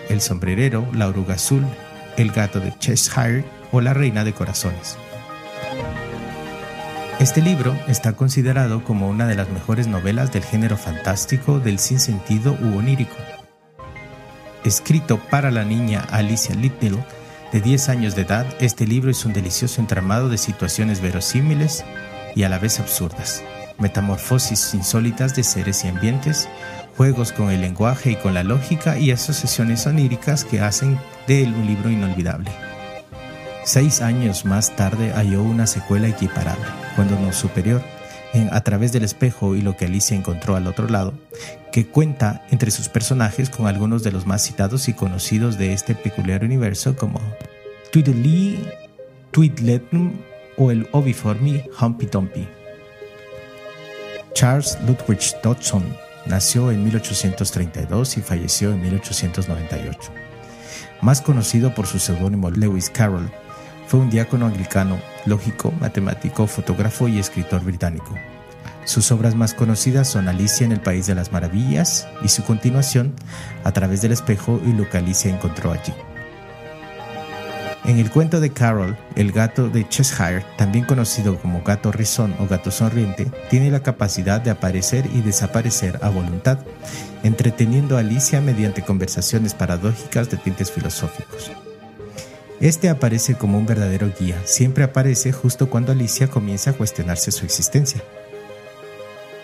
el 0.08 0.20
sombrerero, 0.20 0.86
la 0.92 1.08
oruga 1.08 1.34
azul, 1.34 1.64
el 2.16 2.30
gato 2.30 2.60
de 2.60 2.72
Cheshire 2.78 3.44
o 3.72 3.80
la 3.80 3.94
reina 3.94 4.24
de 4.24 4.32
corazones. 4.32 4.96
Este 7.18 7.40
libro 7.40 7.74
está 7.88 8.12
considerado 8.12 8.84
como 8.84 9.08
una 9.08 9.26
de 9.26 9.34
las 9.34 9.48
mejores 9.48 9.86
novelas 9.86 10.32
del 10.32 10.44
género 10.44 10.76
fantástico 10.76 11.58
del 11.58 11.78
sinsentido 11.78 12.56
u 12.60 12.76
onírico. 12.76 13.16
Escrito 14.64 15.18
para 15.30 15.50
la 15.50 15.64
niña 15.64 16.04
Alicia 16.10 16.54
Little, 16.54 16.98
de 17.56 17.62
10 17.62 17.88
años 17.88 18.14
de 18.14 18.20
edad, 18.20 18.44
este 18.60 18.86
libro 18.86 19.10
es 19.10 19.24
un 19.24 19.32
delicioso 19.32 19.80
entramado 19.80 20.28
de 20.28 20.36
situaciones 20.36 21.00
verosímiles 21.00 21.86
y 22.34 22.42
a 22.42 22.50
la 22.50 22.58
vez 22.58 22.78
absurdas, 22.80 23.42
metamorfosis 23.78 24.74
insólitas 24.74 25.34
de 25.34 25.42
seres 25.42 25.82
y 25.82 25.88
ambientes, 25.88 26.50
juegos 26.98 27.32
con 27.32 27.50
el 27.50 27.62
lenguaje 27.62 28.10
y 28.10 28.16
con 28.16 28.34
la 28.34 28.44
lógica 28.44 28.98
y 28.98 29.10
asociaciones 29.10 29.86
oníricas 29.86 30.44
que 30.44 30.60
hacen 30.60 30.98
de 31.26 31.44
él 31.44 31.54
un 31.54 31.66
libro 31.66 31.88
inolvidable. 31.88 32.50
Seis 33.64 34.02
años 34.02 34.44
más 34.44 34.76
tarde 34.76 35.14
halló 35.14 35.42
una 35.42 35.66
secuela 35.66 36.08
equiparable, 36.08 36.66
cuando 36.94 37.18
no 37.18 37.32
superior, 37.32 37.82
A 38.50 38.60
través 38.60 38.92
del 38.92 39.02
espejo 39.02 39.56
y 39.56 39.62
lo 39.62 39.76
que 39.76 39.86
Alicia 39.86 40.16
encontró 40.16 40.56
al 40.56 40.66
otro 40.66 40.88
lado, 40.88 41.14
que 41.72 41.86
cuenta 41.86 42.44
entre 42.50 42.70
sus 42.70 42.88
personajes 42.88 43.48
con 43.48 43.66
algunos 43.66 44.02
de 44.02 44.12
los 44.12 44.26
más 44.26 44.42
citados 44.42 44.88
y 44.88 44.92
conocidos 44.92 45.56
de 45.56 45.72
este 45.72 45.94
peculiar 45.94 46.44
universo 46.44 46.96
como 46.96 47.20
Tweedledee, 47.92 48.58
Tweedledum 49.30 50.12
o 50.58 50.70
el 50.70 50.88
oviforme 50.92 51.64
Humpy 51.80 52.06
Dumpy. 52.06 52.48
Charles 54.34 54.76
Ludwig 54.86 55.20
Dodson 55.42 55.82
nació 56.26 56.70
en 56.70 56.84
1832 56.84 58.18
y 58.18 58.20
falleció 58.20 58.72
en 58.72 58.82
1898. 58.82 60.12
Más 61.00 61.22
conocido 61.22 61.74
por 61.74 61.86
su 61.86 61.98
seudónimo 61.98 62.50
Lewis 62.50 62.90
Carroll, 62.90 63.30
fue 63.86 64.00
un 64.00 64.10
diácono 64.10 64.46
anglicano, 64.46 64.98
lógico, 65.24 65.72
matemático, 65.80 66.46
fotógrafo 66.46 67.08
y 67.08 67.18
escritor 67.18 67.62
británico. 67.62 68.14
Sus 68.84 69.10
obras 69.10 69.34
más 69.34 69.52
conocidas 69.52 70.08
son 70.08 70.28
Alicia 70.28 70.64
en 70.64 70.72
el 70.72 70.80
País 70.80 71.06
de 71.06 71.14
las 71.16 71.32
Maravillas 71.32 72.06
y 72.22 72.28
su 72.28 72.44
continuación, 72.44 73.14
A 73.64 73.72
través 73.72 74.00
del 74.00 74.12
espejo 74.12 74.60
y 74.64 74.72
lo 74.72 74.88
que 74.88 74.98
Alicia 74.98 75.30
encontró 75.30 75.72
allí. 75.72 75.92
En 77.84 77.98
el 77.98 78.10
cuento 78.10 78.40
de 78.40 78.50
Carol, 78.50 78.96
el 79.14 79.30
gato 79.30 79.68
de 79.68 79.88
Cheshire, 79.88 80.44
también 80.56 80.84
conocido 80.84 81.38
como 81.38 81.62
gato 81.62 81.92
rizón 81.92 82.34
o 82.40 82.46
gato 82.46 82.72
sonriente, 82.72 83.26
tiene 83.48 83.70
la 83.70 83.80
capacidad 83.80 84.40
de 84.40 84.50
aparecer 84.50 85.04
y 85.14 85.20
desaparecer 85.20 86.00
a 86.02 86.08
voluntad, 86.08 86.58
entreteniendo 87.22 87.96
a 87.96 88.00
Alicia 88.00 88.40
mediante 88.40 88.82
conversaciones 88.82 89.54
paradójicas 89.54 90.30
de 90.30 90.36
tintes 90.36 90.72
filosóficos. 90.72 91.52
Este 92.60 92.88
aparece 92.88 93.34
como 93.34 93.58
un 93.58 93.66
verdadero 93.66 94.10
guía, 94.18 94.40
siempre 94.44 94.82
aparece 94.82 95.30
justo 95.30 95.68
cuando 95.68 95.92
Alicia 95.92 96.28
comienza 96.28 96.70
a 96.70 96.72
cuestionarse 96.72 97.30
su 97.30 97.44
existencia. 97.44 98.02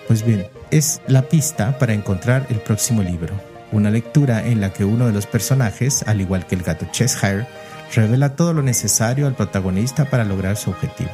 Pues 0.09 0.25
bien, 0.25 0.47
es 0.71 1.03
la 1.07 1.23
pista 1.23 1.79
para 1.79 1.93
encontrar 1.93 2.47
el 2.49 2.61
próximo 2.61 3.03
libro, 3.03 3.35
una 3.71 3.91
lectura 3.91 4.47
en 4.47 4.63
la 4.63 4.73
que 4.73 4.87
uno 4.87 5.07
de 5.07 5.13
los 5.13 5.27
personajes, 5.27 6.03
al 6.07 6.23
igual 6.23 6.47
que 6.47 6.55
el 6.55 6.63
gato 6.63 6.87
Cheshire, 6.91 7.47
revela 7.95 8.35
todo 8.35 8.55
lo 8.55 8.63
necesario 8.63 9.27
al 9.27 9.35
protagonista 9.35 10.07
para 10.07 10.25
lograr 10.25 10.57
su 10.57 10.71
objetivo, 10.71 11.11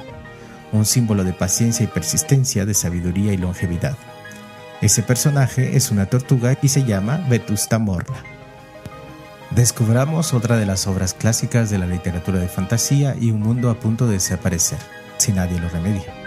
un 0.70 0.84
símbolo 0.84 1.24
de 1.24 1.32
paciencia 1.32 1.82
y 1.82 1.88
persistencia, 1.88 2.64
de 2.64 2.74
sabiduría 2.74 3.32
y 3.32 3.38
longevidad. 3.38 3.96
Ese 4.80 5.02
personaje 5.02 5.76
es 5.76 5.90
una 5.90 6.06
tortuga 6.06 6.56
y 6.62 6.68
se 6.68 6.84
llama 6.84 7.26
Vetusta 7.28 7.80
Morla. 7.80 8.37
Descubramos 9.50 10.34
otra 10.34 10.56
de 10.58 10.66
las 10.66 10.86
obras 10.86 11.14
clásicas 11.14 11.70
de 11.70 11.78
la 11.78 11.86
literatura 11.86 12.38
de 12.38 12.48
fantasía 12.48 13.16
y 13.18 13.30
un 13.30 13.40
mundo 13.40 13.70
a 13.70 13.80
punto 13.80 14.06
de 14.06 14.14
desaparecer, 14.14 14.78
si 15.16 15.32
nadie 15.32 15.58
lo 15.58 15.68
remedia. 15.70 16.17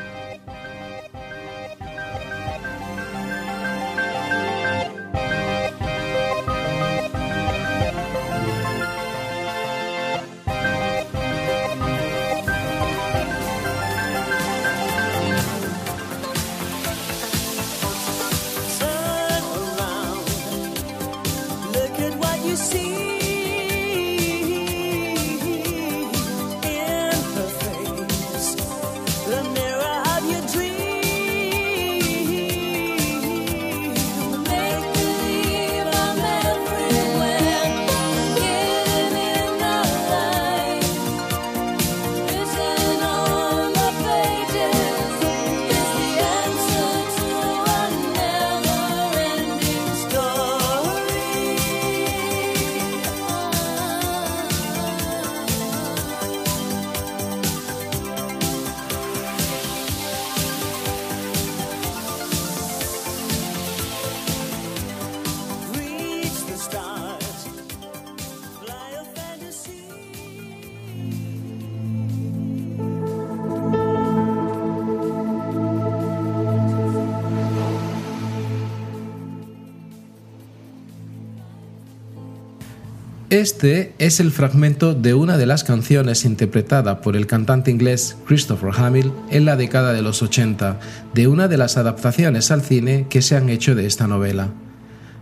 Este 83.31 83.93
es 83.97 84.19
el 84.19 84.29
fragmento 84.29 84.93
de 84.93 85.13
una 85.13 85.38
de 85.38 85.45
las 85.45 85.63
canciones 85.63 86.25
interpretada 86.25 87.00
por 87.00 87.15
el 87.15 87.27
cantante 87.27 87.71
inglés 87.71 88.17
Christopher 88.27 88.71
Hamill 88.75 89.13
en 89.29 89.45
la 89.45 89.55
década 89.55 89.93
de 89.93 90.01
los 90.01 90.21
80 90.21 90.81
de 91.13 91.27
una 91.29 91.47
de 91.47 91.55
las 91.55 91.77
adaptaciones 91.77 92.51
al 92.51 92.61
cine 92.61 93.07
que 93.09 93.21
se 93.21 93.38
han 93.38 93.47
hecho 93.47 93.73
de 93.73 93.85
esta 93.85 94.05
novela. 94.05 94.50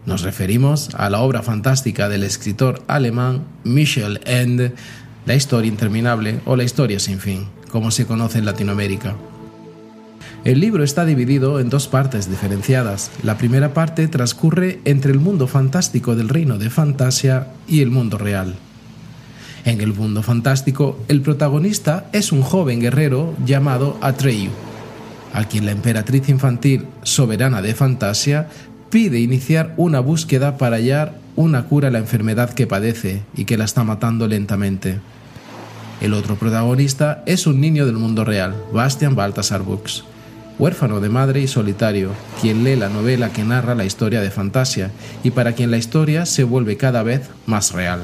Nos 0.08 0.24
referimos 0.24 0.90
a 0.96 1.12
la 1.12 1.20
obra 1.20 1.44
fantástica 1.44 2.10
del 2.10 2.24
escritor 2.24 2.82
alemán 2.88 3.44
Michel 3.64 4.22
Ende, 4.26 4.74
La 5.28 5.36
historia 5.36 5.70
interminable 5.70 6.40
o 6.46 6.56
La 6.56 6.64
historia 6.64 7.00
sin 7.00 7.20
fin, 7.20 7.48
como 7.70 7.92
se 7.92 8.08
conoce 8.08 8.40
en 8.40 8.46
Latinoamérica. 8.46 9.18
El 10.46 10.62
libro 10.62 10.86
está 10.86 11.04
dividido 11.04 11.60
en 11.60 11.70
dos 11.70 11.90
partes 11.90 12.30
diferenciadas. 12.30 13.12
La 13.24 13.38
primera 13.38 13.74
parte 13.74 14.08
transcurre 14.08 14.80
entre 14.86 15.12
el 15.12 15.20
mundo 15.20 15.48
fantástico 15.48 16.16
del 16.16 16.30
reino 16.30 16.58
de 16.58 16.70
Fantasia 16.70 17.48
y 17.68 17.82
el 17.82 17.92
mundo 17.92 18.18
real. 18.18 18.56
En 19.66 19.82
el 19.82 19.94
mundo 19.94 20.24
fantástico, 20.24 20.98
el 21.10 21.22
protagonista 21.22 22.10
es 22.14 22.32
un 22.32 22.42
joven 22.42 22.80
guerrero 22.80 23.36
llamado 23.46 23.98
Atreyu, 24.02 24.52
al 25.34 25.50
quien 25.50 25.66
la 25.66 25.72
emperatriz 25.72 26.30
infantil, 26.30 26.86
soberana 27.04 27.62
de 27.62 27.76
Fantasia, 27.76 28.48
pide 28.90 29.20
iniciar 29.20 29.74
una 29.76 30.00
búsqueda 30.00 30.58
para 30.58 30.78
hallar 30.78 31.20
una 31.36 31.66
cura 31.66 31.90
a 31.90 31.92
la 31.92 32.00
enfermedad 32.00 32.54
que 32.54 32.66
padece 32.66 33.24
y 33.36 33.44
que 33.44 33.58
la 33.58 33.66
está 33.66 33.84
matando 33.84 34.28
lentamente. 34.28 35.00
El 36.00 36.14
otro 36.14 36.38
protagonista 36.38 37.24
es 37.26 37.46
un 37.46 37.60
niño 37.60 37.86
del 37.86 37.98
mundo 37.98 38.24
real, 38.24 38.56
Bastian 38.74 39.16
Baltasar 39.16 39.62
Bux, 39.64 40.06
huérfano 40.60 41.00
de 41.00 41.10
madre 41.10 41.40
y 41.40 41.48
solitario, 41.48 42.12
quien 42.42 42.64
lee 42.64 42.76
la 42.76 42.90
novela 42.90 43.32
que 43.32 43.44
narra 43.44 43.74
la 43.74 43.86
historia 43.86 44.22
de 44.22 44.30
Fantasia 44.30 44.92
y 45.24 45.32
para 45.32 45.54
quien 45.54 45.72
la 45.72 45.78
historia 45.78 46.26
se 46.26 46.44
vuelve 46.44 46.78
cada 46.78 47.02
vez 47.02 47.30
más 47.46 47.72
real. 47.72 48.02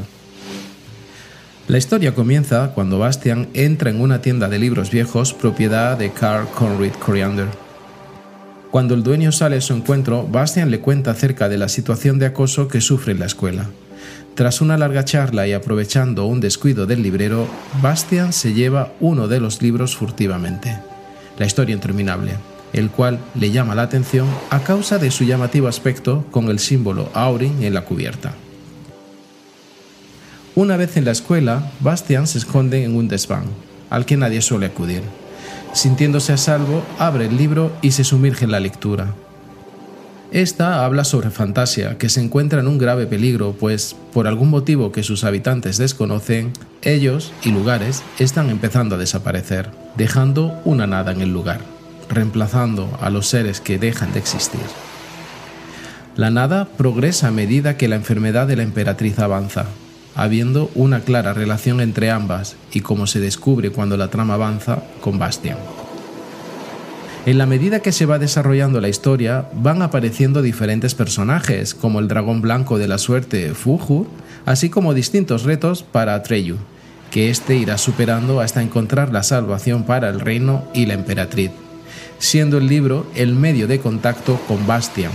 La 1.68 1.78
historia 1.78 2.16
comienza 2.16 2.72
cuando 2.74 3.00
Bastian 3.00 3.50
entra 3.54 3.90
en 3.90 4.00
una 4.00 4.22
tienda 4.22 4.48
de 4.50 4.60
libros 4.60 4.92
viejos 4.92 5.34
propiedad 5.34 5.98
de 5.98 6.12
Carl 6.12 6.48
Conrad 6.48 6.94
Coriander. 6.94 7.48
Cuando 8.72 8.94
el 8.94 9.04
dueño 9.04 9.32
sale 9.32 9.58
a 9.58 9.62
su 9.62 9.74
encuentro, 9.74 10.28
Bastian 10.28 10.70
le 10.70 10.80
cuenta 10.80 11.12
acerca 11.12 11.50
de 11.50 11.58
la 11.58 11.68
situación 11.68 12.20
de 12.20 12.28
acoso 12.28 12.68
que 12.68 12.82
sufre 12.82 13.14
en 13.14 13.20
la 13.20 13.26
escuela. 13.26 13.68
Tras 14.36 14.62
una 14.62 14.78
larga 14.78 15.06
charla 15.06 15.48
y 15.48 15.54
aprovechando 15.54 16.26
un 16.26 16.42
descuido 16.42 16.86
del 16.86 17.02
librero, 17.02 17.48
Bastian 17.82 18.32
se 18.34 18.54
lleva 18.54 18.94
uno 19.00 19.28
de 19.28 19.40
los 19.40 19.62
libros 19.62 19.96
furtivamente. 19.96 20.78
La 21.38 21.46
historia 21.46 21.76
interminable, 21.76 22.36
el 22.74 22.90
cual 22.90 23.20
le 23.36 23.52
llama 23.52 23.76
la 23.76 23.84
atención 23.84 24.28
a 24.50 24.62
causa 24.62 24.98
de 24.98 25.12
su 25.12 25.24
llamativo 25.24 25.68
aspecto 25.68 26.26
con 26.32 26.50
el 26.50 26.60
símbolo 26.60 27.10
Aurin 27.14 27.64
en 27.64 27.74
la 27.74 27.86
cubierta. 27.86 28.34
Una 30.56 30.78
vez 30.78 30.96
en 30.96 31.04
la 31.04 31.12
escuela, 31.12 31.72
Bastian 31.82 32.28
se 32.28 32.38
esconde 32.38 32.86
en 32.86 32.96
un 32.96 33.10
desván, 33.10 33.46
al 33.90 34.06
que 34.06 34.16
nadie 34.16 34.42
suele 34.42 34.68
acudir. 34.68 35.02
Sintiéndose 35.74 36.32
a 36.32 36.38
salvo, 36.38 36.84
abre 36.98 37.26
el 37.26 37.36
libro 37.36 37.74
y 37.82 37.92
se 37.92 38.06
sumerge 38.06 38.46
en 38.46 38.52
la 38.52 38.62
lectura. 38.62 39.14
Esta 40.32 40.84
habla 40.84 41.04
sobre 41.04 41.30
Fantasia, 41.30 41.98
que 41.98 42.10
se 42.10 42.22
encuentra 42.22 42.60
en 42.60 42.68
un 42.68 42.78
grave 42.78 43.06
peligro, 43.06 43.56
pues, 43.58 43.96
por 44.12 44.28
algún 44.28 44.50
motivo 44.50 44.92
que 44.92 45.04
sus 45.04 45.24
habitantes 45.24 45.78
desconocen, 45.78 46.52
ellos 46.82 47.32
y 47.44 47.52
lugares 47.52 48.04
están 48.20 48.50
empezando 48.50 48.96
a 48.96 48.98
desaparecer, 48.98 49.70
dejando 49.96 50.60
una 50.66 50.88
nada 50.88 51.12
en 51.12 51.22
el 51.22 51.32
lugar, 51.32 51.62
reemplazando 52.10 52.90
a 53.02 53.10
los 53.10 53.28
seres 53.28 53.62
que 53.62 53.78
dejan 53.78 54.14
de 54.14 54.20
existir. 54.20 54.62
La 56.18 56.32
nada 56.32 56.66
progresa 56.66 57.28
a 57.28 57.32
medida 57.32 57.78
que 57.78 57.88
la 57.88 57.96
enfermedad 57.96 58.48
de 58.48 58.56
la 58.56 58.64
emperatriz 58.64 59.20
avanza, 59.20 59.66
habiendo 60.16 60.72
una 60.74 61.02
clara 61.02 61.34
relación 61.34 61.82
entre 61.82 62.10
ambas 62.10 62.56
y 62.72 62.82
como 62.82 63.06
se 63.06 63.20
descubre 63.20 63.70
cuando 63.70 63.96
la 63.98 64.08
trama 64.08 64.36
avanza 64.36 64.82
con 65.02 65.20
Bastian. 65.20 65.58
En 67.26 67.40
la 67.40 67.48
medida 67.48 67.80
que 67.80 67.92
se 67.92 68.06
va 68.06 68.20
desarrollando 68.20 68.80
la 68.80 68.88
historia, 68.88 69.50
van 69.54 69.82
apareciendo 69.82 70.44
diferentes 70.44 70.94
personajes, 70.94 71.74
como 71.74 72.00
el 72.00 72.08
dragón 72.08 72.42
blanco 72.42 72.78
de 72.78 72.88
la 72.88 73.00
suerte 73.00 73.56
Fuju, 73.56 74.06
así 74.46 74.70
como 74.70 74.94
distintos 74.94 75.42
retos 75.42 75.82
para 75.82 76.14
Atreyu, 76.14 76.58
que 77.10 77.32
éste 77.32 77.56
irá 77.56 77.80
superando 77.80 78.42
hasta 78.42 78.62
encontrar 78.62 79.12
la 79.12 79.24
salvación 79.24 79.86
para 79.86 80.10
el 80.10 80.20
reino 80.20 80.66
y 80.72 80.86
la 80.86 80.94
emperatriz, 80.94 81.50
siendo 82.20 82.60
el 82.60 82.68
libro 82.68 83.08
el 83.16 83.34
medio 83.34 83.68
de 83.68 83.80
contacto 83.80 84.40
con 84.48 84.68
Bastian, 84.68 85.12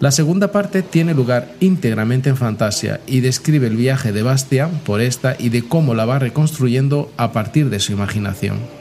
la 0.00 0.10
segunda 0.12 0.52
parte 0.52 0.82
tiene 0.82 1.14
lugar 1.14 1.48
íntegramente 1.58 2.28
en 2.28 2.36
fantasía 2.36 3.00
y 3.06 3.20
describe 3.20 3.66
el 3.66 3.76
viaje 3.76 4.12
de 4.12 4.22
Bastian 4.22 4.70
por 4.84 5.00
esta 5.00 5.36
y 5.38 5.48
de 5.48 5.66
cómo 5.66 5.94
la 5.94 6.04
va 6.04 6.18
reconstruyendo 6.18 7.10
a 7.16 7.32
partir 7.32 7.68
de 7.70 7.80
su 7.80 7.92
imaginación. 7.92 8.77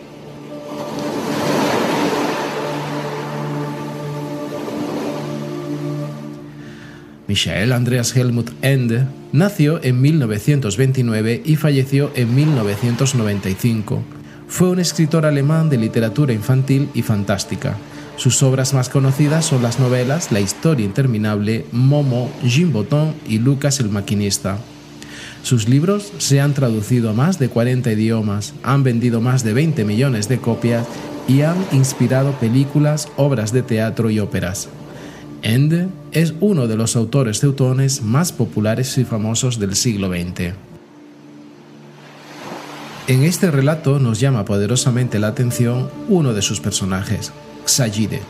Michael 7.27 7.73
Andreas 7.73 8.15
Helmut 8.15 8.49
Ende 8.61 9.05
nació 9.31 9.83
en 9.83 10.01
1929 10.01 11.41
y 11.45 11.55
falleció 11.55 12.11
en 12.15 12.33
1995. 12.33 14.03
Fue 14.47 14.69
un 14.69 14.79
escritor 14.79 15.25
alemán 15.25 15.69
de 15.69 15.77
literatura 15.77 16.33
infantil 16.33 16.89
y 16.93 17.01
fantástica 17.01 17.77
sus 18.17 18.41
obras 18.41 18.73
más 18.73 18.89
conocidas 18.89 19.45
son 19.45 19.61
las 19.61 19.79
novelas 19.79 20.31
La 20.31 20.39
historia 20.39 20.85
interminable, 20.85 21.65
Momo, 21.71 22.31
Jim 22.43 22.73
Botón 22.73 23.13
y 23.27 23.37
Lucas 23.37 23.79
el 23.79 23.89
maquinista. 23.89 24.57
Sus 25.43 25.69
libros 25.69 26.11
se 26.17 26.41
han 26.41 26.55
traducido 26.55 27.11
a 27.11 27.13
más 27.13 27.37
de 27.37 27.47
40 27.47 27.91
idiomas, 27.91 28.55
han 28.63 28.83
vendido 28.83 29.21
más 29.21 29.43
de 29.43 29.53
20 29.53 29.85
millones 29.85 30.27
de 30.27 30.39
copias 30.39 30.87
y 31.27 31.41
han 31.41 31.57
inspirado 31.71 32.31
películas, 32.39 33.07
obras 33.17 33.53
de 33.53 33.61
teatro 33.61 34.09
y 34.09 34.19
óperas. 34.19 34.67
Ende 35.41 35.87
es 36.11 36.33
uno 36.39 36.67
de 36.67 36.75
los 36.75 36.95
autores 36.95 37.39
teutones 37.39 38.01
más 38.01 38.31
populares 38.31 38.97
y 38.97 39.05
famosos 39.05 39.59
del 39.59 39.75
siglo 39.75 40.09
XX. 40.09 40.53
En 43.07 43.23
este 43.23 43.51
relato 43.51 43.99
nos 43.99 44.19
llama 44.19 44.43
poderosamente 44.43 45.19
la 45.19 45.27
atención 45.27 45.89
uno 46.09 46.33
de 46.33 46.41
sus 46.41 46.59
personajes, 46.59 47.31
Xayide. 47.65 48.21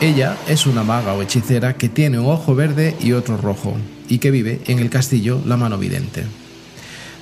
Ella 0.00 0.36
es 0.48 0.66
una 0.66 0.82
maga 0.82 1.14
o 1.14 1.22
hechicera 1.22 1.74
que 1.74 1.88
tiene 1.88 2.18
un 2.18 2.26
ojo 2.26 2.54
verde 2.54 2.96
y 3.00 3.12
otro 3.12 3.36
rojo, 3.36 3.76
y 4.08 4.18
que 4.18 4.30
vive 4.30 4.60
en 4.66 4.80
el 4.80 4.90
castillo 4.90 5.40
La 5.46 5.56
Mano 5.56 5.78
Vidente. 5.78 6.24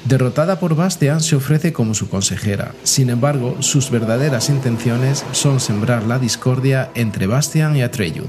Derrotada 0.05 0.59
por 0.59 0.75
Bastian, 0.75 1.21
se 1.21 1.37
ofrece 1.37 1.73
como 1.73 1.95
su 1.95 2.09
consejera. 2.09 2.75
Sin 2.83 3.11
embargo, 3.11 3.57
sus 3.61 3.91
verdaderas 3.91 4.49
intenciones 4.49 5.25
son 5.33 5.61
sembrar 5.61 6.05
la 6.05 6.19
discordia 6.19 6.91
entre 6.95 7.27
Bastian 7.27 7.77
y 7.77 7.83
Atreyu. 7.83 8.25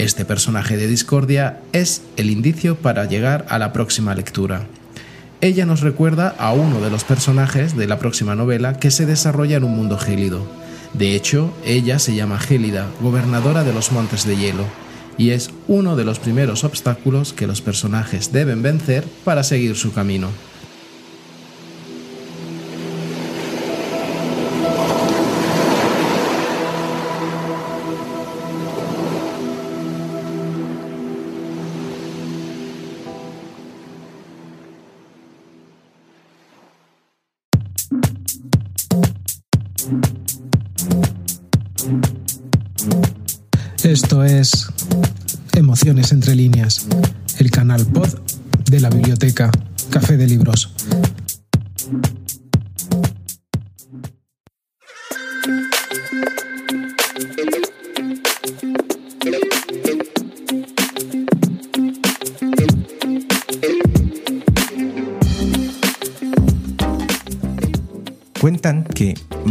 Este 0.00 0.24
personaje 0.24 0.76
de 0.78 0.86
discordia 0.86 1.60
es 1.72 2.02
el 2.16 2.30
indicio 2.30 2.76
para 2.76 3.04
llegar 3.04 3.44
a 3.50 3.58
la 3.58 3.72
próxima 3.72 4.14
lectura. 4.14 4.66
Ella 5.42 5.66
nos 5.66 5.82
recuerda 5.82 6.34
a 6.38 6.52
uno 6.52 6.80
de 6.80 6.90
los 6.90 7.04
personajes 7.04 7.76
de 7.76 7.86
la 7.86 7.98
próxima 7.98 8.34
novela 8.34 8.78
que 8.78 8.90
se 8.90 9.04
desarrolla 9.04 9.58
en 9.58 9.64
un 9.64 9.76
mundo 9.76 9.98
gélido, 9.98 10.46
de 10.92 11.14
hecho, 11.14 11.52
ella 11.64 11.98
se 11.98 12.14
llama 12.14 12.38
Gélida, 12.38 12.88
gobernadora 13.00 13.62
de 13.62 13.72
los 13.72 13.92
Montes 13.92 14.26
de 14.26 14.36
Hielo, 14.36 14.64
y 15.16 15.30
es 15.30 15.50
uno 15.68 15.94
de 15.94 16.04
los 16.04 16.18
primeros 16.18 16.64
obstáculos 16.64 17.32
que 17.32 17.46
los 17.46 17.60
personajes 17.60 18.32
deben 18.32 18.62
vencer 18.62 19.04
para 19.24 19.44
seguir 19.44 19.76
su 19.76 19.92
camino. 19.92 20.28
Es 44.24 44.66
Emociones 45.54 46.12
entre 46.12 46.34
líneas, 46.34 46.86
el 47.38 47.50
canal 47.50 47.86
pod 47.86 48.08
de 48.70 48.80
la 48.80 48.90
biblioteca 48.90 49.50
Café 49.90 50.16
de 50.16 50.26
Libros. 50.26 50.72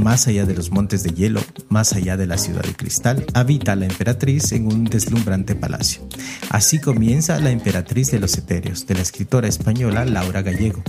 Más 0.09 0.27
allá 0.27 0.43
de 0.43 0.55
los 0.55 0.71
montes 0.71 1.03
de 1.03 1.11
hielo, 1.11 1.39
más 1.69 1.93
allá 1.93 2.17
de 2.17 2.25
la 2.25 2.39
ciudad 2.39 2.63
de 2.63 2.73
cristal, 2.73 3.27
habita 3.35 3.75
la 3.75 3.85
emperatriz 3.85 4.51
en 4.53 4.65
un 4.65 4.85
deslumbrante 4.85 5.53
palacio. 5.53 6.01
Así 6.49 6.79
comienza 6.79 7.39
La 7.39 7.51
emperatriz 7.51 8.09
de 8.09 8.17
los 8.17 8.35
etéreos, 8.35 8.87
de 8.87 8.95
la 8.95 9.01
escritora 9.01 9.47
española 9.47 10.05
Laura 10.05 10.41
Gallego. 10.41 10.81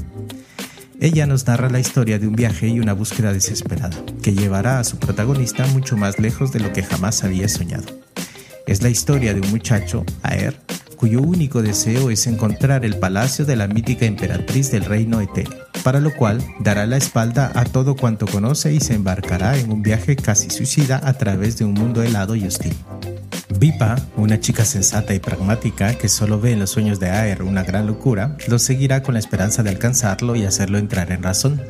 Ella 1.03 1.27
nos 1.27 1.47
narra 1.47 1.69
la 1.69 1.81
historia 1.81 2.19
de 2.19 2.29
un 2.29 2.35
viaje 2.35 2.69
y 2.69 2.81
una 2.81 2.95
búsqueda 2.95 3.35
desesperada, 3.35 4.03
que 4.23 4.33
llevará 4.33 4.79
a 4.79 4.85
su 4.85 4.97
protagonista 4.97 5.67
mucho 5.67 5.99
más 5.99 6.19
lejos 6.19 6.51
de 6.51 6.61
lo 6.61 6.73
que 6.73 6.83
jamás 6.83 7.23
había 7.23 7.51
soñado. 7.51 7.85
Es 8.67 8.81
la 8.83 8.89
historia 8.89 9.35
de 9.35 9.43
un 9.43 9.51
muchacho, 9.51 10.03
Aer, 10.23 10.59
cuyo 11.01 11.23
único 11.23 11.63
deseo 11.63 12.11
es 12.11 12.27
encontrar 12.27 12.85
el 12.85 12.99
palacio 12.99 13.47
de 13.47 13.57
la 13.57 13.67
mítica 13.67 14.05
emperatriz 14.05 14.71
del 14.71 14.85
reino 14.85 15.23
etéreo, 15.23 15.65
para 15.83 15.99
lo 15.99 16.15
cual 16.15 16.45
dará 16.59 16.85
la 16.85 16.99
espalda 16.99 17.51
a 17.55 17.65
todo 17.65 17.97
cuanto 17.97 18.27
conoce 18.27 18.75
y 18.75 18.81
se 18.81 18.97
embarcará 18.97 19.57
en 19.57 19.73
un 19.73 19.83
viaje 19.83 20.15
casi 20.15 20.51
suicida 20.51 21.01
a 21.03 21.15
través 21.15 21.57
de 21.57 21.65
un 21.65 21.73
mundo 21.73 22.03
helado 22.03 22.37
y 22.37 22.47
hostil. 22.47 22.75
Vipa, 23.59 23.97
una 24.19 24.41
chica 24.41 24.67
sensata 24.67 25.15
y 25.15 25.21
pragmática 25.21 25.95
que 25.95 26.11
solo 26.11 26.39
ve 26.39 26.53
en 26.53 26.61
los 26.61 26.69
sueños 26.69 27.01
de 27.01 27.09
Aer 27.09 27.45
una 27.45 27.63
gran 27.63 27.87
locura, 27.87 28.37
lo 28.47 28.59
seguirá 28.59 29.03
con 29.03 29.15
la 29.15 29.21
esperanza 29.21 29.63
de 29.63 29.71
alcanzarlo 29.71 30.37
y 30.37 30.45
hacerlo 30.45 30.77
entrar 30.77 31.13
en 31.13 31.23
razón, 31.23 31.63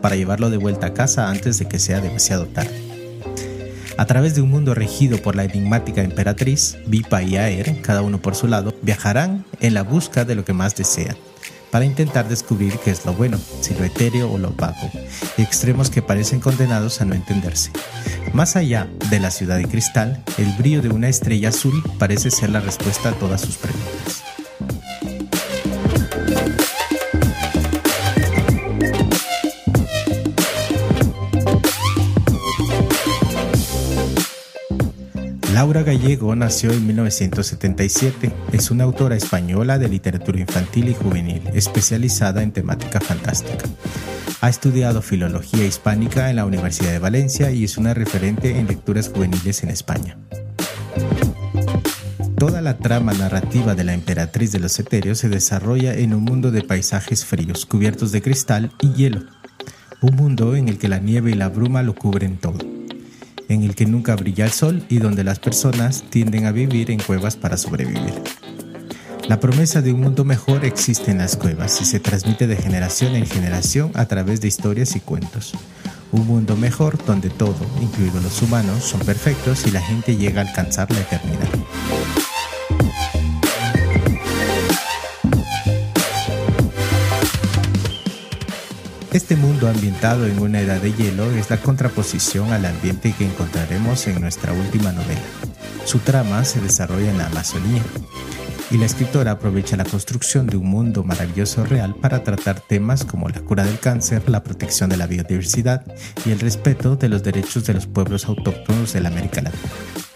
para 0.00 0.16
llevarlo 0.16 0.48
de 0.48 0.56
vuelta 0.56 0.86
a 0.86 0.94
casa 0.94 1.28
antes 1.28 1.58
de 1.58 1.68
que 1.68 1.78
sea 1.78 2.00
demasiado 2.00 2.46
tarde. 2.46 2.87
A 3.98 4.06
través 4.06 4.36
de 4.36 4.42
un 4.42 4.50
mundo 4.50 4.74
regido 4.74 5.20
por 5.20 5.34
la 5.34 5.42
enigmática 5.42 6.02
emperatriz, 6.02 6.78
Vipa 6.86 7.20
y 7.24 7.36
Aer, 7.36 7.82
cada 7.82 8.02
uno 8.02 8.22
por 8.22 8.36
su 8.36 8.46
lado, 8.46 8.72
viajarán 8.80 9.44
en 9.58 9.74
la 9.74 9.82
busca 9.82 10.24
de 10.24 10.36
lo 10.36 10.44
que 10.44 10.52
más 10.52 10.76
desean, 10.76 11.16
para 11.72 11.84
intentar 11.84 12.28
descubrir 12.28 12.78
qué 12.78 12.92
es 12.92 13.04
lo 13.04 13.12
bueno, 13.12 13.40
si 13.60 13.74
lo 13.74 13.82
etéreo 13.82 14.30
o 14.30 14.38
lo 14.38 14.52
vago, 14.52 14.88
extremos 15.36 15.90
que 15.90 16.00
parecen 16.00 16.38
condenados 16.38 17.00
a 17.00 17.06
no 17.06 17.16
entenderse. 17.16 17.72
Más 18.32 18.54
allá 18.54 18.86
de 19.10 19.18
la 19.18 19.32
ciudad 19.32 19.56
de 19.56 19.66
cristal, 19.66 20.22
el 20.38 20.52
brillo 20.52 20.80
de 20.80 20.90
una 20.90 21.08
estrella 21.08 21.48
azul 21.48 21.82
parece 21.98 22.30
ser 22.30 22.50
la 22.50 22.60
respuesta 22.60 23.08
a 23.08 23.12
todas 23.14 23.40
sus 23.40 23.56
preguntas. 23.56 24.27
Laura 35.58 35.82
Gallego 35.82 36.36
nació 36.36 36.70
en 36.70 36.86
1977. 36.86 38.30
Es 38.52 38.70
una 38.70 38.84
autora 38.84 39.16
española 39.16 39.76
de 39.76 39.88
literatura 39.88 40.38
infantil 40.38 40.88
y 40.88 40.94
juvenil, 40.94 41.42
especializada 41.52 42.44
en 42.44 42.52
temática 42.52 43.00
fantástica. 43.00 43.64
Ha 44.40 44.50
estudiado 44.50 45.02
filología 45.02 45.66
hispánica 45.66 46.30
en 46.30 46.36
la 46.36 46.44
Universidad 46.44 46.92
de 46.92 47.00
Valencia 47.00 47.50
y 47.50 47.64
es 47.64 47.76
una 47.76 47.92
referente 47.92 48.56
en 48.56 48.68
lecturas 48.68 49.08
juveniles 49.08 49.64
en 49.64 49.70
España. 49.70 50.16
Toda 52.38 52.60
la 52.60 52.78
trama 52.78 53.12
narrativa 53.14 53.74
de 53.74 53.82
la 53.82 53.94
emperatriz 53.94 54.52
de 54.52 54.60
los 54.60 54.78
etéreos 54.78 55.18
se 55.18 55.28
desarrolla 55.28 55.92
en 55.92 56.14
un 56.14 56.22
mundo 56.22 56.52
de 56.52 56.62
paisajes 56.62 57.24
fríos, 57.24 57.66
cubiertos 57.66 58.12
de 58.12 58.22
cristal 58.22 58.70
y 58.80 58.92
hielo. 58.92 59.22
Un 60.02 60.14
mundo 60.14 60.54
en 60.54 60.68
el 60.68 60.78
que 60.78 60.86
la 60.86 61.00
nieve 61.00 61.32
y 61.32 61.34
la 61.34 61.48
bruma 61.48 61.82
lo 61.82 61.96
cubren 61.96 62.36
todo 62.38 62.77
en 63.48 63.62
el 63.62 63.74
que 63.74 63.86
nunca 63.86 64.14
brilla 64.14 64.44
el 64.44 64.52
sol 64.52 64.84
y 64.88 64.98
donde 64.98 65.24
las 65.24 65.38
personas 65.38 66.04
tienden 66.10 66.46
a 66.46 66.52
vivir 66.52 66.90
en 66.90 67.00
cuevas 67.00 67.36
para 67.36 67.56
sobrevivir. 67.56 68.14
La 69.28 69.40
promesa 69.40 69.82
de 69.82 69.92
un 69.92 70.00
mundo 70.00 70.24
mejor 70.24 70.64
existe 70.64 71.10
en 71.10 71.18
las 71.18 71.36
cuevas 71.36 71.80
y 71.82 71.84
se 71.84 72.00
transmite 72.00 72.46
de 72.46 72.56
generación 72.56 73.14
en 73.14 73.26
generación 73.26 73.90
a 73.94 74.06
través 74.06 74.40
de 74.40 74.48
historias 74.48 74.96
y 74.96 75.00
cuentos. 75.00 75.52
Un 76.12 76.26
mundo 76.26 76.56
mejor 76.56 76.96
donde 77.04 77.28
todo, 77.28 77.66
incluidos 77.82 78.22
los 78.22 78.40
humanos, 78.40 78.84
son 78.84 79.00
perfectos 79.00 79.66
y 79.66 79.70
la 79.70 79.82
gente 79.82 80.16
llega 80.16 80.40
a 80.40 80.48
alcanzar 80.48 80.90
la 80.90 81.00
eternidad. 81.00 81.48
Este 89.18 89.34
mundo 89.34 89.68
ambientado 89.68 90.28
en 90.28 90.38
una 90.38 90.60
edad 90.60 90.80
de 90.80 90.92
hielo 90.92 91.28
es 91.32 91.50
la 91.50 91.56
contraposición 91.56 92.52
al 92.52 92.64
ambiente 92.64 93.12
que 93.18 93.26
encontraremos 93.26 94.06
en 94.06 94.20
nuestra 94.20 94.52
última 94.52 94.92
novela. 94.92 95.20
Su 95.84 95.98
trama 95.98 96.44
se 96.44 96.60
desarrolla 96.60 97.10
en 97.10 97.18
la 97.18 97.26
Amazonía 97.26 97.82
y 98.70 98.78
la 98.78 98.86
escritora 98.86 99.32
aprovecha 99.32 99.76
la 99.76 99.84
construcción 99.84 100.46
de 100.46 100.56
un 100.56 100.68
mundo 100.68 101.02
maravilloso 101.02 101.64
real 101.64 101.96
para 101.96 102.22
tratar 102.22 102.60
temas 102.60 103.04
como 103.04 103.28
la 103.28 103.40
cura 103.40 103.64
del 103.64 103.80
cáncer, 103.80 104.22
la 104.28 104.44
protección 104.44 104.88
de 104.88 104.98
la 104.98 105.08
biodiversidad 105.08 105.84
y 106.24 106.30
el 106.30 106.38
respeto 106.38 106.94
de 106.94 107.08
los 107.08 107.24
derechos 107.24 107.64
de 107.64 107.74
los 107.74 107.88
pueblos 107.88 108.24
autóctonos 108.26 108.92
de 108.92 109.00
la 109.00 109.08
América 109.08 109.42
Latina. 109.42 110.07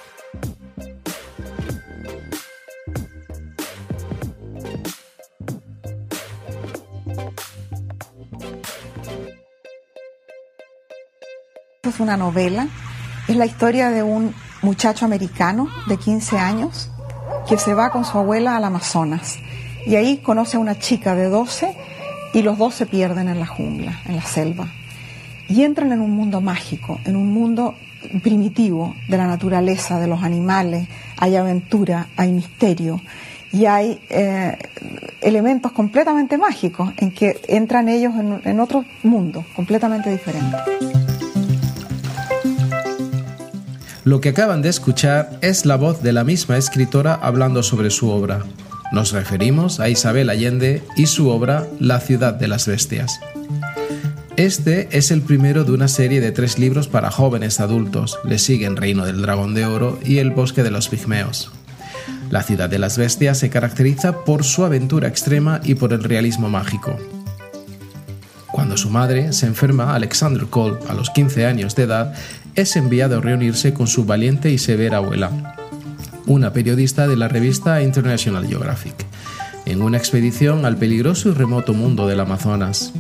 Es 11.93 12.01
una 12.01 12.17
novela. 12.17 12.69
Es 13.29 13.37
la 13.37 13.47
historia 13.47 13.91
de 13.91 14.03
un 14.03 14.35
muchacho 14.63 15.05
americano 15.05 15.69
de 15.87 15.97
15 15.97 16.39
años 16.39 16.91
que 17.49 17.59
se 17.59 17.75
va 17.75 17.91
con 17.91 18.05
su 18.05 18.19
abuela 18.19 18.57
al 18.57 18.65
Amazonas. 18.65 19.39
Y 19.87 19.97
ahí 19.97 20.19
conoce 20.19 20.57
a 20.57 20.61
una 20.61 20.79
chica 20.79 21.15
de 21.15 21.29
12 21.29 21.77
y 22.35 22.43
los 22.43 22.57
dos 22.57 22.75
se 22.75 22.87
pierden 22.87 23.29
en 23.29 23.39
la 23.39 23.47
jungla, 23.47 24.01
en 24.07 24.17
la 24.17 24.23
selva. 24.23 24.69
Y 25.49 25.63
entran 25.65 25.93
en 25.93 26.01
un 26.01 26.13
mundo 26.13 26.41
mágico, 26.41 26.99
en 27.05 27.17
un 27.17 27.33
mundo 27.33 27.75
primitivo 28.23 28.95
de 29.09 29.19
la 29.19 29.27
naturaleza, 29.27 30.01
de 30.01 30.07
los 30.07 30.23
animales. 30.23 30.89
Hay 31.19 31.37
aventura, 31.37 32.09
hay 32.17 32.33
misterio 32.33 33.01
y 33.53 33.67
hay 33.67 34.01
eh, 34.09 34.57
elementos 35.21 35.73
completamente 35.73 36.39
mágicos 36.39 36.93
en 36.97 37.11
que 37.11 37.41
entran 37.49 37.89
ellos 37.89 38.15
en, 38.15 38.41
en 38.45 38.61
otro 38.61 38.85
mundo 39.03 39.45
completamente 39.55 40.11
diferente. 40.11 40.57
Lo 44.05 44.21
que 44.21 44.31
acaban 44.31 44.63
de 44.63 44.69
escuchar 44.69 45.39
es 45.43 45.65
la 45.65 45.77
voz 45.77 46.03
de 46.03 46.13
la 46.13 46.25
misma 46.25 46.57
escritora 46.57 47.15
hablando 47.15 47.63
sobre 47.63 47.91
su 47.91 48.11
obra. 48.11 48.43
Nos 48.91 49.13
referimos 49.13 49.79
a 49.79 49.89
Isabel 49.89 50.29
Allende 50.29 50.83
y 50.97 51.07
su 51.07 51.29
obra 51.29 51.69
La 51.79 52.01
ciudad 52.01 52.35
de 52.35 52.49
las 52.49 52.67
bestias. 52.67 53.21
Este 54.37 54.89
es 54.91 55.13
el 55.13 55.23
primero 55.23 55.63
de 55.63 55.71
una 55.71 55.87
serie 55.87 56.21
de 56.21 56.33
tres 56.33 56.59
libros 56.59 56.89
para 56.89 57.13
jóvenes 57.13 57.61
adultos. 57.61 58.19
Le 58.25 58.41
siguen 58.41 58.77
Reino 58.77 59.07
del 59.07 59.23
Dragón 59.23 59.55
de 59.55 59.67
Oro 59.67 60.01
y 60.05 60.19
El 60.19 60.33
Bosque 60.33 60.65
de 60.65 60.73
los 60.73 60.89
Pigmeos. 60.89 61.53
La 62.29 62.43
ciudad 62.43 62.69
de 62.69 62.81
las 62.81 62.99
bestias 62.99 63.39
se 63.39 63.51
caracteriza 63.51 64.25
por 64.25 64.43
su 64.43 64.65
aventura 64.65 65.07
extrema 65.07 65.61
y 65.63 65.77
por 65.77 65.93
el 65.93 66.03
realismo 66.03 66.49
mágico. 66.49 66.99
Cuando 68.53 68.77
su 68.77 68.91
madre 68.91 69.33
se 69.33 69.47
enferma, 69.47 69.95
Alexander 69.95 70.47
Cole, 70.47 70.79
a 70.89 70.93
los 70.93 71.09
15 71.11 71.47
años 71.47 71.75
de 71.75 71.85
edad, 71.85 72.15
es 72.55 72.77
enviado 72.77 73.19
a 73.19 73.21
reunirse 73.21 73.73
con 73.73 73.87
su 73.87 74.05
valiente 74.05 74.51
y 74.51 74.59
severa 74.59 74.99
abuela, 74.99 75.57
una 76.27 76.53
periodista 76.53 77.09
de 77.09 77.17
la 77.17 77.29
revista 77.29 77.83
International 77.83 78.47
Geographic, 78.47 78.95
en 79.65 79.83
una 79.83 79.97
expedición 79.97 80.65
al 80.65 80.77
peligroso 80.77 81.31
y 81.31 81.33
remoto 81.33 81.73
mundo 81.73 82.07
del 82.07 82.21
Amazonas. 82.21 82.93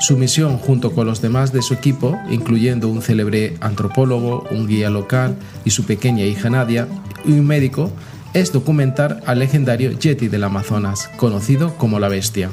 Su 0.00 0.16
misión, 0.16 0.58
junto 0.58 0.92
con 0.92 1.06
los 1.06 1.20
demás 1.20 1.52
de 1.52 1.62
su 1.62 1.74
equipo, 1.74 2.18
incluyendo 2.30 2.88
un 2.88 3.02
célebre 3.02 3.56
antropólogo, 3.60 4.46
un 4.50 4.66
guía 4.66 4.90
local 4.90 5.36
y 5.64 5.70
su 5.70 5.84
pequeña 5.84 6.24
hija 6.24 6.50
Nadia, 6.50 6.86
y 7.24 7.32
un 7.32 7.46
médico, 7.46 7.90
es 8.32 8.52
documentar 8.52 9.20
al 9.26 9.40
legendario 9.40 9.90
Yeti 9.90 10.28
del 10.28 10.44
Amazonas, 10.44 11.10
conocido 11.16 11.76
como 11.76 11.98
la 11.98 12.08
Bestia. 12.08 12.50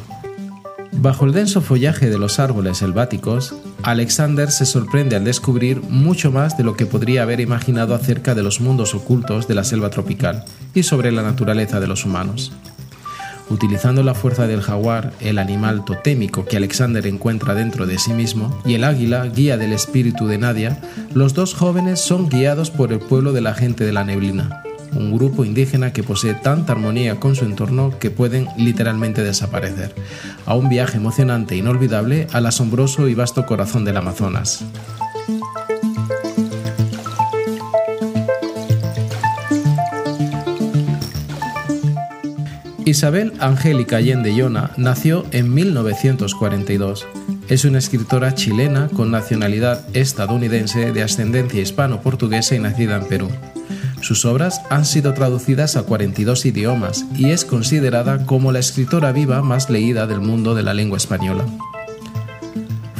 Bajo 1.00 1.26
el 1.26 1.32
denso 1.32 1.62
follaje 1.62 2.10
de 2.10 2.18
los 2.18 2.40
árboles 2.40 2.80
selváticos, 2.80 3.54
Alexander 3.84 4.50
se 4.50 4.66
sorprende 4.66 5.16
al 5.16 5.24
descubrir 5.24 5.80
mucho 5.84 6.32
más 6.32 6.58
de 6.58 6.64
lo 6.64 6.76
que 6.76 6.88
podría 6.88 7.22
haber 7.22 7.40
imaginado 7.40 7.94
acerca 7.94 8.34
de 8.34 8.42
los 8.42 8.62
mundos 8.62 8.96
ocultos 8.96 9.48
de 9.48 9.54
la 9.54 9.64
selva 9.64 9.92
tropical 9.92 10.44
y 10.74 10.82
sobre 10.82 11.12
la 11.12 11.22
naturaleza 11.22 11.80
de 11.80 11.86
los 11.86 12.04
humanos. 12.04 12.52
Utilizando 13.52 14.02
la 14.02 14.16
fuerza 14.16 14.48
del 14.48 14.62
jaguar, 14.62 15.14
el 15.20 15.38
animal 15.38 15.86
totémico 15.86 16.46
que 16.46 16.58
Alexander 16.58 17.06
encuentra 17.06 17.54
dentro 17.54 17.86
de 17.86 18.00
sí 18.00 18.14
mismo, 18.14 18.60
y 18.66 18.74
el 18.74 18.84
águila, 18.84 19.24
guía 19.26 19.56
del 19.56 19.74
espíritu 19.74 20.26
de 20.26 20.40
Nadia, 20.40 20.82
los 21.14 21.36
dos 21.36 21.54
jóvenes 21.54 22.02
son 22.02 22.28
guiados 22.28 22.72
por 22.72 22.92
el 22.92 23.00
pueblo 23.00 23.34
de 23.34 23.42
la 23.42 23.54
gente 23.54 23.86
de 23.86 23.94
la 23.94 24.04
neblina, 24.04 24.64
un 24.94 25.16
grupo 25.16 25.46
indígena 25.46 25.94
que 25.94 26.04
posee 26.04 26.34
tanta 26.34 26.74
armonía 26.74 27.20
con 27.20 27.36
su 27.36 27.46
entorno 27.46 27.98
que 28.00 28.12
pueden 28.12 28.48
literalmente 28.58 29.24
desaparecer, 29.24 29.94
a 30.46 30.56
un 30.56 30.70
viaje 30.70 30.98
emocionante 30.98 31.56
e 31.56 31.58
inolvidable 31.58 32.28
al 32.34 32.46
asombroso 32.46 33.08
y 33.08 33.16
vasto 33.16 33.46
corazón 33.46 33.86
del 33.86 33.98
Amazonas. 33.98 34.66
Isabel 42.88 43.34
Angélica 43.42 43.98
Allende 43.98 44.34
Yona 44.34 44.72
nació 44.78 45.26
en 45.32 45.54
1942. 45.54 47.06
Es 47.50 47.66
una 47.66 47.80
escritora 47.80 48.34
chilena 48.34 48.88
con 48.88 49.12
nacionalidad 49.12 49.84
estadounidense 49.94 50.94
de 50.94 51.04
ascendencia 51.04 51.62
hispano-portuguesa 51.62 52.56
y 52.56 52.60
nacida 52.60 52.96
en 52.96 53.06
Perú. 53.08 53.30
Sus 54.02 54.26
obras 54.26 54.62
han 54.70 54.86
sido 54.86 55.14
traducidas 55.14 55.76
a 55.76 55.84
42 55.84 56.46
idiomas 56.46 57.06
y 57.16 57.32
es 57.32 57.46
considerada 57.46 58.26
como 58.26 58.52
la 58.52 58.60
escritora 58.60 59.12
viva 59.12 59.42
más 59.42 59.70
leída 59.70 60.08
del 60.08 60.22
mundo 60.22 60.56
de 60.56 60.64
la 60.64 60.74
lengua 60.74 60.98
española. 60.98 61.46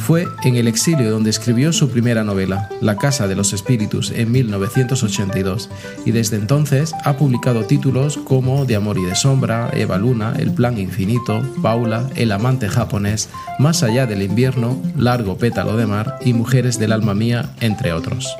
Fue 0.08 0.26
en 0.42 0.56
el 0.56 0.68
exilio 0.68 1.10
donde 1.10 1.28
escribió 1.28 1.70
su 1.70 1.90
primera 1.90 2.24
novela, 2.24 2.70
La 2.80 2.96
Casa 2.96 3.28
de 3.28 3.36
los 3.36 3.52
Espíritus, 3.52 4.10
en 4.10 4.32
1982, 4.32 5.68
y 6.06 6.12
desde 6.12 6.38
entonces 6.38 6.94
ha 7.04 7.18
publicado 7.18 7.64
títulos 7.64 8.16
como 8.16 8.64
De 8.64 8.74
Amor 8.74 8.96
y 8.96 9.04
de 9.04 9.14
Sombra, 9.14 9.68
Eva 9.74 9.98
Luna, 9.98 10.32
El 10.38 10.52
Plan 10.52 10.78
Infinito, 10.78 11.42
Paula, 11.60 12.08
El 12.16 12.32
Amante 12.32 12.70
Japonés, 12.70 13.28
Más 13.58 13.82
allá 13.82 14.06
del 14.06 14.22
invierno, 14.22 14.80
Largo 14.96 15.36
Pétalo 15.36 15.76
de 15.76 15.86
Mar 15.86 16.18
y 16.24 16.32
Mujeres 16.32 16.78
del 16.78 16.92
Alma 16.92 17.12
Mía, 17.12 17.50
entre 17.60 17.92
otros. 17.92 18.34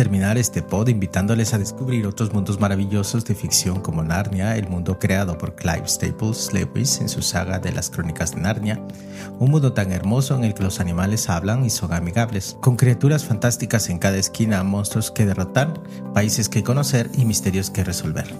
Terminar 0.00 0.38
este 0.38 0.62
pod 0.62 0.88
invitándoles 0.88 1.52
a 1.52 1.58
descubrir 1.58 2.06
otros 2.06 2.32
mundos 2.32 2.58
maravillosos 2.58 3.22
de 3.26 3.34
ficción 3.34 3.82
como 3.82 4.02
Narnia, 4.02 4.56
el 4.56 4.66
mundo 4.66 4.98
creado 4.98 5.36
por 5.36 5.54
Clive 5.54 5.86
Staples 5.86 6.54
Lewis 6.54 7.02
en 7.02 7.10
su 7.10 7.20
saga 7.20 7.58
de 7.58 7.70
las 7.70 7.90
Crónicas 7.90 8.34
de 8.34 8.40
Narnia, 8.40 8.80
un 9.38 9.50
mundo 9.50 9.74
tan 9.74 9.92
hermoso 9.92 10.34
en 10.34 10.44
el 10.44 10.54
que 10.54 10.62
los 10.62 10.80
animales 10.80 11.28
hablan 11.28 11.66
y 11.66 11.68
son 11.68 11.92
amigables, 11.92 12.56
con 12.62 12.76
criaturas 12.76 13.26
fantásticas 13.26 13.90
en 13.90 13.98
cada 13.98 14.16
esquina, 14.16 14.64
monstruos 14.64 15.10
que 15.10 15.26
derrotar, 15.26 15.74
países 16.14 16.48
que 16.48 16.62
conocer 16.62 17.10
y 17.12 17.26
misterios 17.26 17.68
que 17.68 17.84
resolver. 17.84 18.34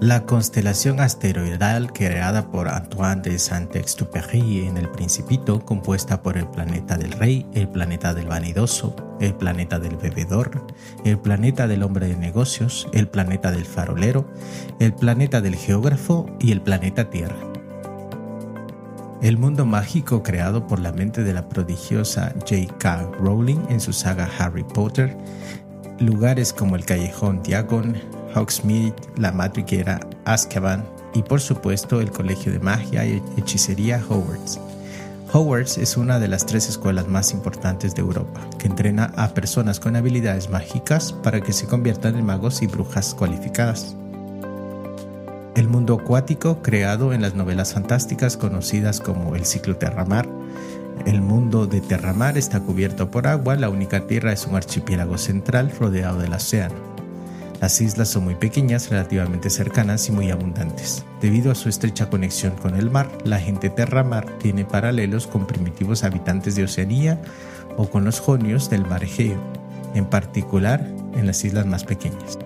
La 0.00 0.26
constelación 0.26 1.00
asteroidal 1.00 1.92
creada 1.92 2.52
por 2.52 2.68
Antoine 2.68 3.20
de 3.20 3.36
Saint-Exupéry 3.36 4.68
en 4.68 4.76
El 4.76 4.88
Principito, 4.90 5.64
compuesta 5.64 6.22
por 6.22 6.38
el 6.38 6.46
planeta 6.46 6.96
del 6.96 7.10
rey, 7.10 7.44
el 7.52 7.68
planeta 7.68 8.14
del 8.14 8.28
vanidoso, 8.28 8.94
el 9.18 9.34
planeta 9.34 9.80
del 9.80 9.96
bebedor, 9.96 10.64
el 11.04 11.18
planeta 11.18 11.66
del 11.66 11.82
hombre 11.82 12.06
de 12.06 12.16
negocios, 12.16 12.86
el 12.92 13.08
planeta 13.08 13.50
del 13.50 13.64
farolero, 13.64 14.30
el 14.78 14.94
planeta 14.94 15.40
del 15.40 15.56
geógrafo 15.56 16.26
y 16.38 16.52
el 16.52 16.60
planeta 16.60 17.10
Tierra. 17.10 17.36
El 19.20 19.36
mundo 19.36 19.66
mágico 19.66 20.22
creado 20.22 20.68
por 20.68 20.78
la 20.78 20.92
mente 20.92 21.24
de 21.24 21.34
la 21.34 21.48
prodigiosa 21.48 22.34
J.K. 22.48 23.10
Rowling 23.18 23.66
en 23.68 23.80
su 23.80 23.92
saga 23.92 24.30
Harry 24.38 24.62
Potter, 24.62 25.16
lugares 25.98 26.52
como 26.52 26.76
el 26.76 26.84
callejón 26.84 27.42
Diagon, 27.42 27.96
Hogsmeade, 28.34 28.94
la 29.16 29.32
madriguera 29.32 30.00
Azkaban 30.24 30.84
y 31.14 31.22
por 31.22 31.40
supuesto 31.40 32.00
el 32.00 32.10
Colegio 32.10 32.52
de 32.52 32.60
Magia 32.60 33.04
y 33.04 33.22
Hechicería 33.36 34.02
Hogwarts. 34.08 34.60
Hogwarts 35.32 35.76
es 35.76 35.96
una 35.96 36.18
de 36.18 36.28
las 36.28 36.46
tres 36.46 36.68
escuelas 36.68 37.06
más 37.06 37.32
importantes 37.32 37.94
de 37.94 38.00
Europa, 38.00 38.40
que 38.58 38.66
entrena 38.66 39.12
a 39.16 39.34
personas 39.34 39.78
con 39.78 39.94
habilidades 39.94 40.48
mágicas 40.48 41.12
para 41.12 41.40
que 41.42 41.52
se 41.52 41.66
conviertan 41.66 42.16
en 42.16 42.24
magos 42.24 42.62
y 42.62 42.66
brujas 42.66 43.14
cualificadas. 43.14 43.94
El 45.54 45.68
mundo 45.68 45.98
acuático 46.00 46.62
creado 46.62 47.12
en 47.12 47.20
las 47.20 47.34
novelas 47.34 47.74
fantásticas 47.74 48.36
conocidas 48.36 49.00
como 49.00 49.34
el 49.34 49.44
ciclo 49.44 49.76
Terramar. 49.76 50.28
El 51.04 51.20
mundo 51.20 51.66
de 51.66 51.80
Terramar 51.80 52.38
está 52.38 52.60
cubierto 52.60 53.10
por 53.10 53.26
agua, 53.26 53.56
la 53.56 53.68
única 53.68 54.06
tierra 54.06 54.32
es 54.32 54.46
un 54.46 54.56
archipiélago 54.56 55.18
central 55.18 55.72
rodeado 55.78 56.20
del 56.20 56.32
océano. 56.32 56.97
Las 57.60 57.80
islas 57.80 58.08
son 58.08 58.24
muy 58.24 58.36
pequeñas, 58.36 58.88
relativamente 58.88 59.50
cercanas 59.50 60.08
y 60.08 60.12
muy 60.12 60.30
abundantes. 60.30 61.04
Debido 61.20 61.50
a 61.50 61.56
su 61.56 61.68
estrecha 61.68 62.08
conexión 62.08 62.54
con 62.54 62.76
el 62.76 62.88
mar, 62.88 63.10
la 63.24 63.40
gente 63.40 63.68
terramar 63.68 64.26
tiene 64.38 64.64
paralelos 64.64 65.26
con 65.26 65.46
primitivos 65.46 66.04
habitantes 66.04 66.54
de 66.54 66.64
Oceanía 66.64 67.20
o 67.76 67.90
con 67.90 68.04
los 68.04 68.20
jonios 68.20 68.70
del 68.70 68.86
mar 68.86 69.02
Egeo, 69.02 69.40
en 69.94 70.04
particular 70.04 70.86
en 71.16 71.26
las 71.26 71.44
islas 71.44 71.66
más 71.66 71.82
pequeñas. 71.82 72.38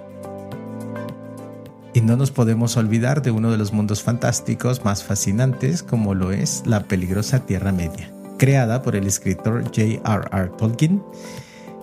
Y 1.93 2.01
no 2.01 2.17
nos 2.17 2.31
podemos 2.31 2.79
olvidar 2.79 3.21
de 3.21 3.33
uno 3.33 3.51
de 3.51 3.59
los 3.59 3.75
mundos 3.75 4.03
fantásticos 4.03 4.83
más 4.83 5.05
fascinantes 5.05 5.83
como 5.83 6.15
lo 6.15 6.33
es 6.33 6.63
la 6.65 6.85
peligrosa 6.85 7.45
Tierra 7.45 7.71
Media, 7.71 8.11
creada 8.39 8.81
por 8.81 8.97
el 8.97 9.07
escritor 9.07 9.65
J.R.R. 9.65 10.53
Tolkien 10.57 11.03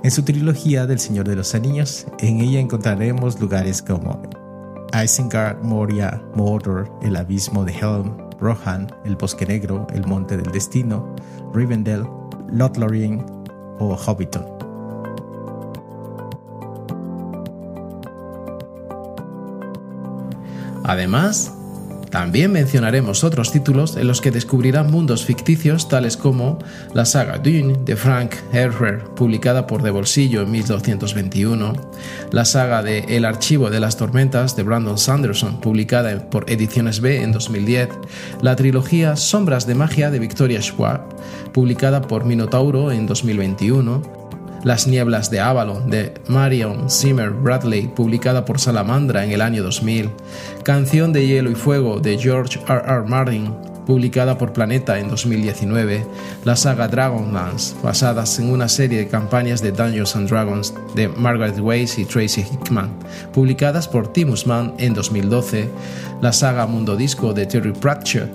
en 0.03 0.11
su 0.11 0.23
trilogía 0.23 0.85
del 0.87 0.99
Señor 0.99 1.27
de 1.27 1.35
los 1.35 1.53
Anillos, 1.55 2.05
en 2.19 2.39
ella 2.39 2.59
encontraremos 2.59 3.39
lugares 3.39 3.81
como 3.81 4.21
Isengard, 4.93 5.61
Moria, 5.63 6.21
Mordor, 6.35 6.89
el 7.01 7.15
Abismo 7.15 7.65
de 7.65 7.73
Helm, 7.73 8.15
Rohan, 8.39 8.87
el 9.03 9.15
Bosque 9.17 9.45
Negro, 9.45 9.85
el 9.93 10.05
Monte 10.07 10.37
del 10.37 10.51
Destino, 10.51 11.13
Rivendell, 11.53 12.07
Lothlórien 12.49 13.25
o 13.79 13.95
Hobbiton. 13.95 14.45
Además, 20.85 21.53
también 22.09 22.51
mencionaremos 22.51 23.23
otros 23.23 23.51
títulos 23.51 23.95
en 23.95 24.07
los 24.07 24.19
que 24.19 24.31
descubrirán 24.31 24.89
mundos 24.89 25.25
ficticios 25.25 25.87
tales 25.87 26.17
como 26.17 26.57
la 26.93 27.05
saga 27.05 27.37
Dune 27.37 27.77
de 27.85 27.95
Frank 27.95 28.33
Herrer, 28.51 29.03
publicada 29.15 29.67
por 29.67 29.83
De 29.83 29.91
Bolsillo 29.91 30.41
en 30.41 30.51
1221, 30.51 31.73
la 32.31 32.45
saga 32.45 32.81
de 32.81 32.99
El 33.09 33.25
Archivo 33.25 33.69
de 33.69 33.79
las 33.79 33.97
Tormentas 33.97 34.55
de 34.55 34.63
Brandon 34.63 34.97
Sanderson, 34.97 35.59
publicada 35.61 36.29
por 36.29 36.49
Ediciones 36.49 36.99
B 36.99 37.21
en 37.21 37.31
2010, 37.31 37.89
la 38.41 38.55
trilogía 38.55 39.15
Sombras 39.15 39.67
de 39.67 39.75
Magia 39.75 40.09
de 40.09 40.19
Victoria 40.19 40.61
Schwab, 40.61 41.01
publicada 41.51 42.01
por 42.01 42.25
Minotauro 42.25 42.91
en 42.91 43.05
2021, 43.05 44.18
las 44.63 44.87
nieblas 44.87 45.29
de 45.31 45.39
Avalon 45.39 45.89
de 45.89 46.13
Marion 46.27 46.89
Zimmer 46.89 47.29
Bradley, 47.29 47.87
publicada 47.87 48.45
por 48.45 48.59
Salamandra 48.59 49.23
en 49.23 49.31
el 49.31 49.41
año 49.41 49.63
2000, 49.63 50.09
Canción 50.63 51.13
de 51.13 51.25
Hielo 51.25 51.49
y 51.49 51.55
Fuego 51.55 51.99
de 51.99 52.17
George 52.17 52.59
R. 52.67 52.81
R. 52.85 53.03
Martin, 53.07 53.53
publicada 53.89 54.37
por 54.37 54.53
Planeta 54.53 54.99
en 54.99 55.09
2019, 55.09 56.05
la 56.45 56.55
saga 56.55 56.87
Dragonlance, 56.87 57.75
basadas 57.81 58.37
en 58.37 58.51
una 58.51 58.69
serie 58.69 58.99
de 58.99 59.07
campañas 59.07 59.63
de 59.63 59.71
Dungeons 59.71 60.15
and 60.15 60.29
Dragons 60.29 60.73
de 60.93 61.07
Margaret 61.07 61.59
Weiss 61.59 61.97
y 61.97 62.05
Tracy 62.05 62.41
Hickman, 62.41 62.91
publicadas 63.33 63.87
por 63.87 64.13
Timus 64.13 64.45
Mann 64.45 64.75
en 64.77 64.93
2012, 64.93 65.69
la 66.21 66.31
saga 66.31 66.67
Mundo 66.67 66.95
Disco 66.95 67.33
de 67.33 67.47
Terry 67.47 67.71
Pratchett, 67.71 68.29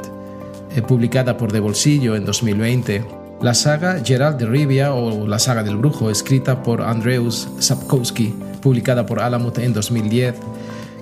eh, 0.75 0.83
publicada 0.83 1.37
por 1.37 1.53
De 1.53 1.61
Bolsillo 1.61 2.17
en 2.17 2.25
2020, 2.25 3.24
la 3.45 3.53
saga 3.53 4.01
Gerald 4.03 4.39
de 4.39 4.47
Rivia 4.47 4.95
o 4.95 5.29
la 5.29 5.39
saga 5.39 5.63
del 5.63 5.77
brujo, 5.77 6.09
escrita 6.09 6.63
por 6.63 6.81
Andreus 6.81 7.47
Sapkowski, 7.59 8.35
publicada 8.63 9.05
por 9.05 9.21
Alamut 9.21 9.59
en 9.59 9.75
2010. 9.75 10.37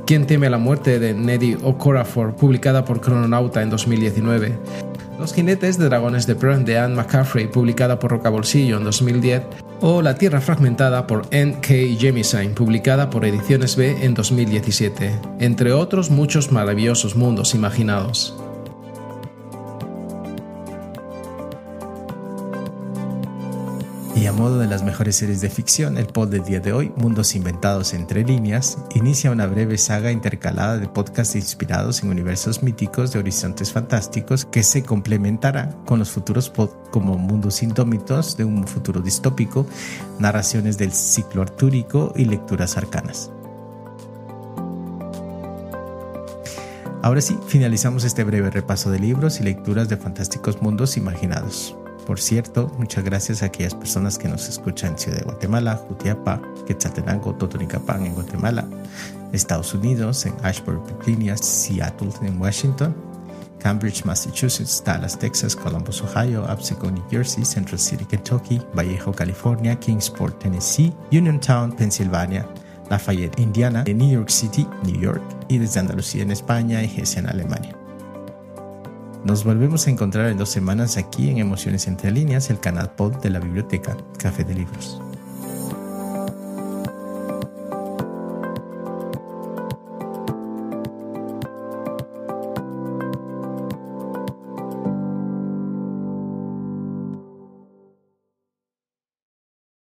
Quien 0.07 0.27
teme 0.27 0.51
la 0.51 0.59
muerte 0.59 0.99
de 0.99 1.15
Neddy 1.15 1.57
Okorafor, 1.63 2.35
publicada 2.35 2.85
por 2.85 3.01
Crononauta 3.01 3.63
en 3.63 3.71
2019. 3.71 4.59
Los 5.21 5.33
jinetes 5.33 5.79
de 5.79 5.85
dragones 5.85 6.27
de 6.27 6.35
Pern 6.35 6.65
de 6.65 6.81
Anne 6.81 6.97
McCaffrey, 6.97 7.47
publicada 7.47 8.01
por 8.01 8.11
Rocabolsillo 8.11 8.79
en 8.79 8.83
2010. 8.83 9.43
O 9.81 10.03
La 10.03 10.17
Tierra 10.17 10.41
Fragmentada 10.41 11.07
por 11.07 11.23
N.K. 11.31 11.69
Jemisin, 11.97 12.55
publicada 12.55 13.09
por 13.09 13.25
Ediciones 13.25 13.77
B 13.77 14.05
en 14.05 14.15
2017. 14.15 15.13
Entre 15.39 15.73
otros 15.73 16.11
muchos 16.11 16.51
maravillosos 16.51 17.15
mundos 17.15 17.55
imaginados. 17.55 18.42
Modo 24.35 24.59
de 24.59 24.66
las 24.66 24.83
mejores 24.83 25.16
series 25.16 25.40
de 25.40 25.51
ficción, 25.51 25.99
el 25.99 26.07
pod 26.07 26.29
del 26.29 26.45
día 26.45 26.61
de 26.61 26.73
hoy, 26.73 26.92
Mundos 26.97 27.35
Inventados 27.35 27.95
entre 27.95 28.25
líneas, 28.25 28.79
inicia 28.95 29.31
una 29.31 29.47
breve 29.47 29.79
saga 29.79 30.12
intercalada 30.12 30.79
de 30.79 30.88
podcasts 30.88 31.35
inspirados 31.35 32.03
en 32.03 32.11
universos 32.11 32.62
míticos 32.62 33.12
de 33.12 33.18
horizontes 33.18 33.73
fantásticos 33.73 34.45
que 34.45 34.62
se 34.62 34.83
complementará 34.83 35.71
con 35.87 35.99
los 35.99 36.11
futuros 36.11 36.51
pod 36.51 36.71
como 36.90 37.18
Mundos 37.18 37.62
Indómitos 37.62 38.37
de 38.37 38.45
un 38.45 38.66
futuro 38.66 39.01
distópico, 39.01 39.66
narraciones 40.18 40.79
del 40.79 40.92
ciclo 40.92 41.42
artúrico 41.42 42.12
y 42.16 42.25
lecturas 42.25 42.77
arcanas. 42.77 43.31
Ahora 47.03 47.21
sí, 47.21 47.37
finalizamos 47.49 48.05
este 48.05 48.23
breve 48.23 48.51
repaso 48.51 48.90
de 48.90 49.01
libros 49.01 49.40
y 49.40 49.42
lecturas 49.42 49.88
de 49.88 49.97
fantásticos 49.97 50.62
mundos 50.62 50.97
imaginados. 50.97 51.77
Por 52.07 52.19
cierto, 52.21 52.73
muchas 52.79 53.05
gracias 53.05 53.43
a 53.43 53.47
aquellas 53.47 53.75
personas 53.75 54.19
que 54.19 54.29
nos 54.29 54.49
escuchan 54.49 54.93
en 54.93 54.99
Ciudad 54.99 55.19
de 55.19 55.25
Guatemala, 55.25 55.77
Jutiapa, 55.77 56.41
Quetzaltenango, 56.67 57.35
Totonicapán 57.35 58.05
en 58.05 58.15
Guatemala, 58.15 58.67
Estados 59.33 59.73
Unidos, 59.73 60.27
en 60.27 60.35
Ashburn, 60.43 60.83
Virginia, 60.85 61.37
Seattle 61.37 62.11
en 62.23 62.41
Washington, 62.41 62.95
Cambridge, 63.61 64.05
Massachusetts, 64.05 64.83
Dallas, 64.85 65.17
Texas, 65.17 65.55
Columbus, 65.55 66.03
Ohio, 66.03 66.45
Absecon, 66.49 66.95
New 66.95 67.05
Jersey, 67.09 67.45
Central 67.45 67.79
City, 67.79 68.05
Kentucky, 68.05 68.61
Vallejo, 68.75 69.12
California, 69.12 69.77
Kingsport, 69.77 70.41
Tennessee, 70.41 70.93
Uniontown, 71.12 71.71
Pensilvania, 71.71 72.45
Lafayette, 72.91 73.38
Indiana, 73.38 73.85
New 73.85 74.11
York 74.11 74.29
City, 74.29 74.67
New 74.85 75.01
York 75.01 75.23
y 75.49 75.59
desde 75.59 75.79
Andalucía 75.79 76.23
en 76.25 76.33
España 76.33 76.83
y 76.83 76.87
Hesse 76.87 77.19
en 77.19 77.29
Alemania. 77.29 77.77
Nos 79.25 79.45
volvemos 79.45 79.87
a 79.87 79.91
encontrar 79.91 80.31
en 80.31 80.37
dos 80.37 80.49
semanas 80.49 80.97
aquí 80.97 81.31
en 81.31 81.39
Emociones 81.39 81.87
Entre 81.87 82.11
Líneas, 82.11 82.51
el 82.51 82.59
canal 82.59 82.91
pod 82.97 83.15
de 83.19 83.31
la 83.31 83.39
biblioteca 83.39 83.97
Café 84.19 84.43
de 84.43 84.55
Libros. 84.55 85.01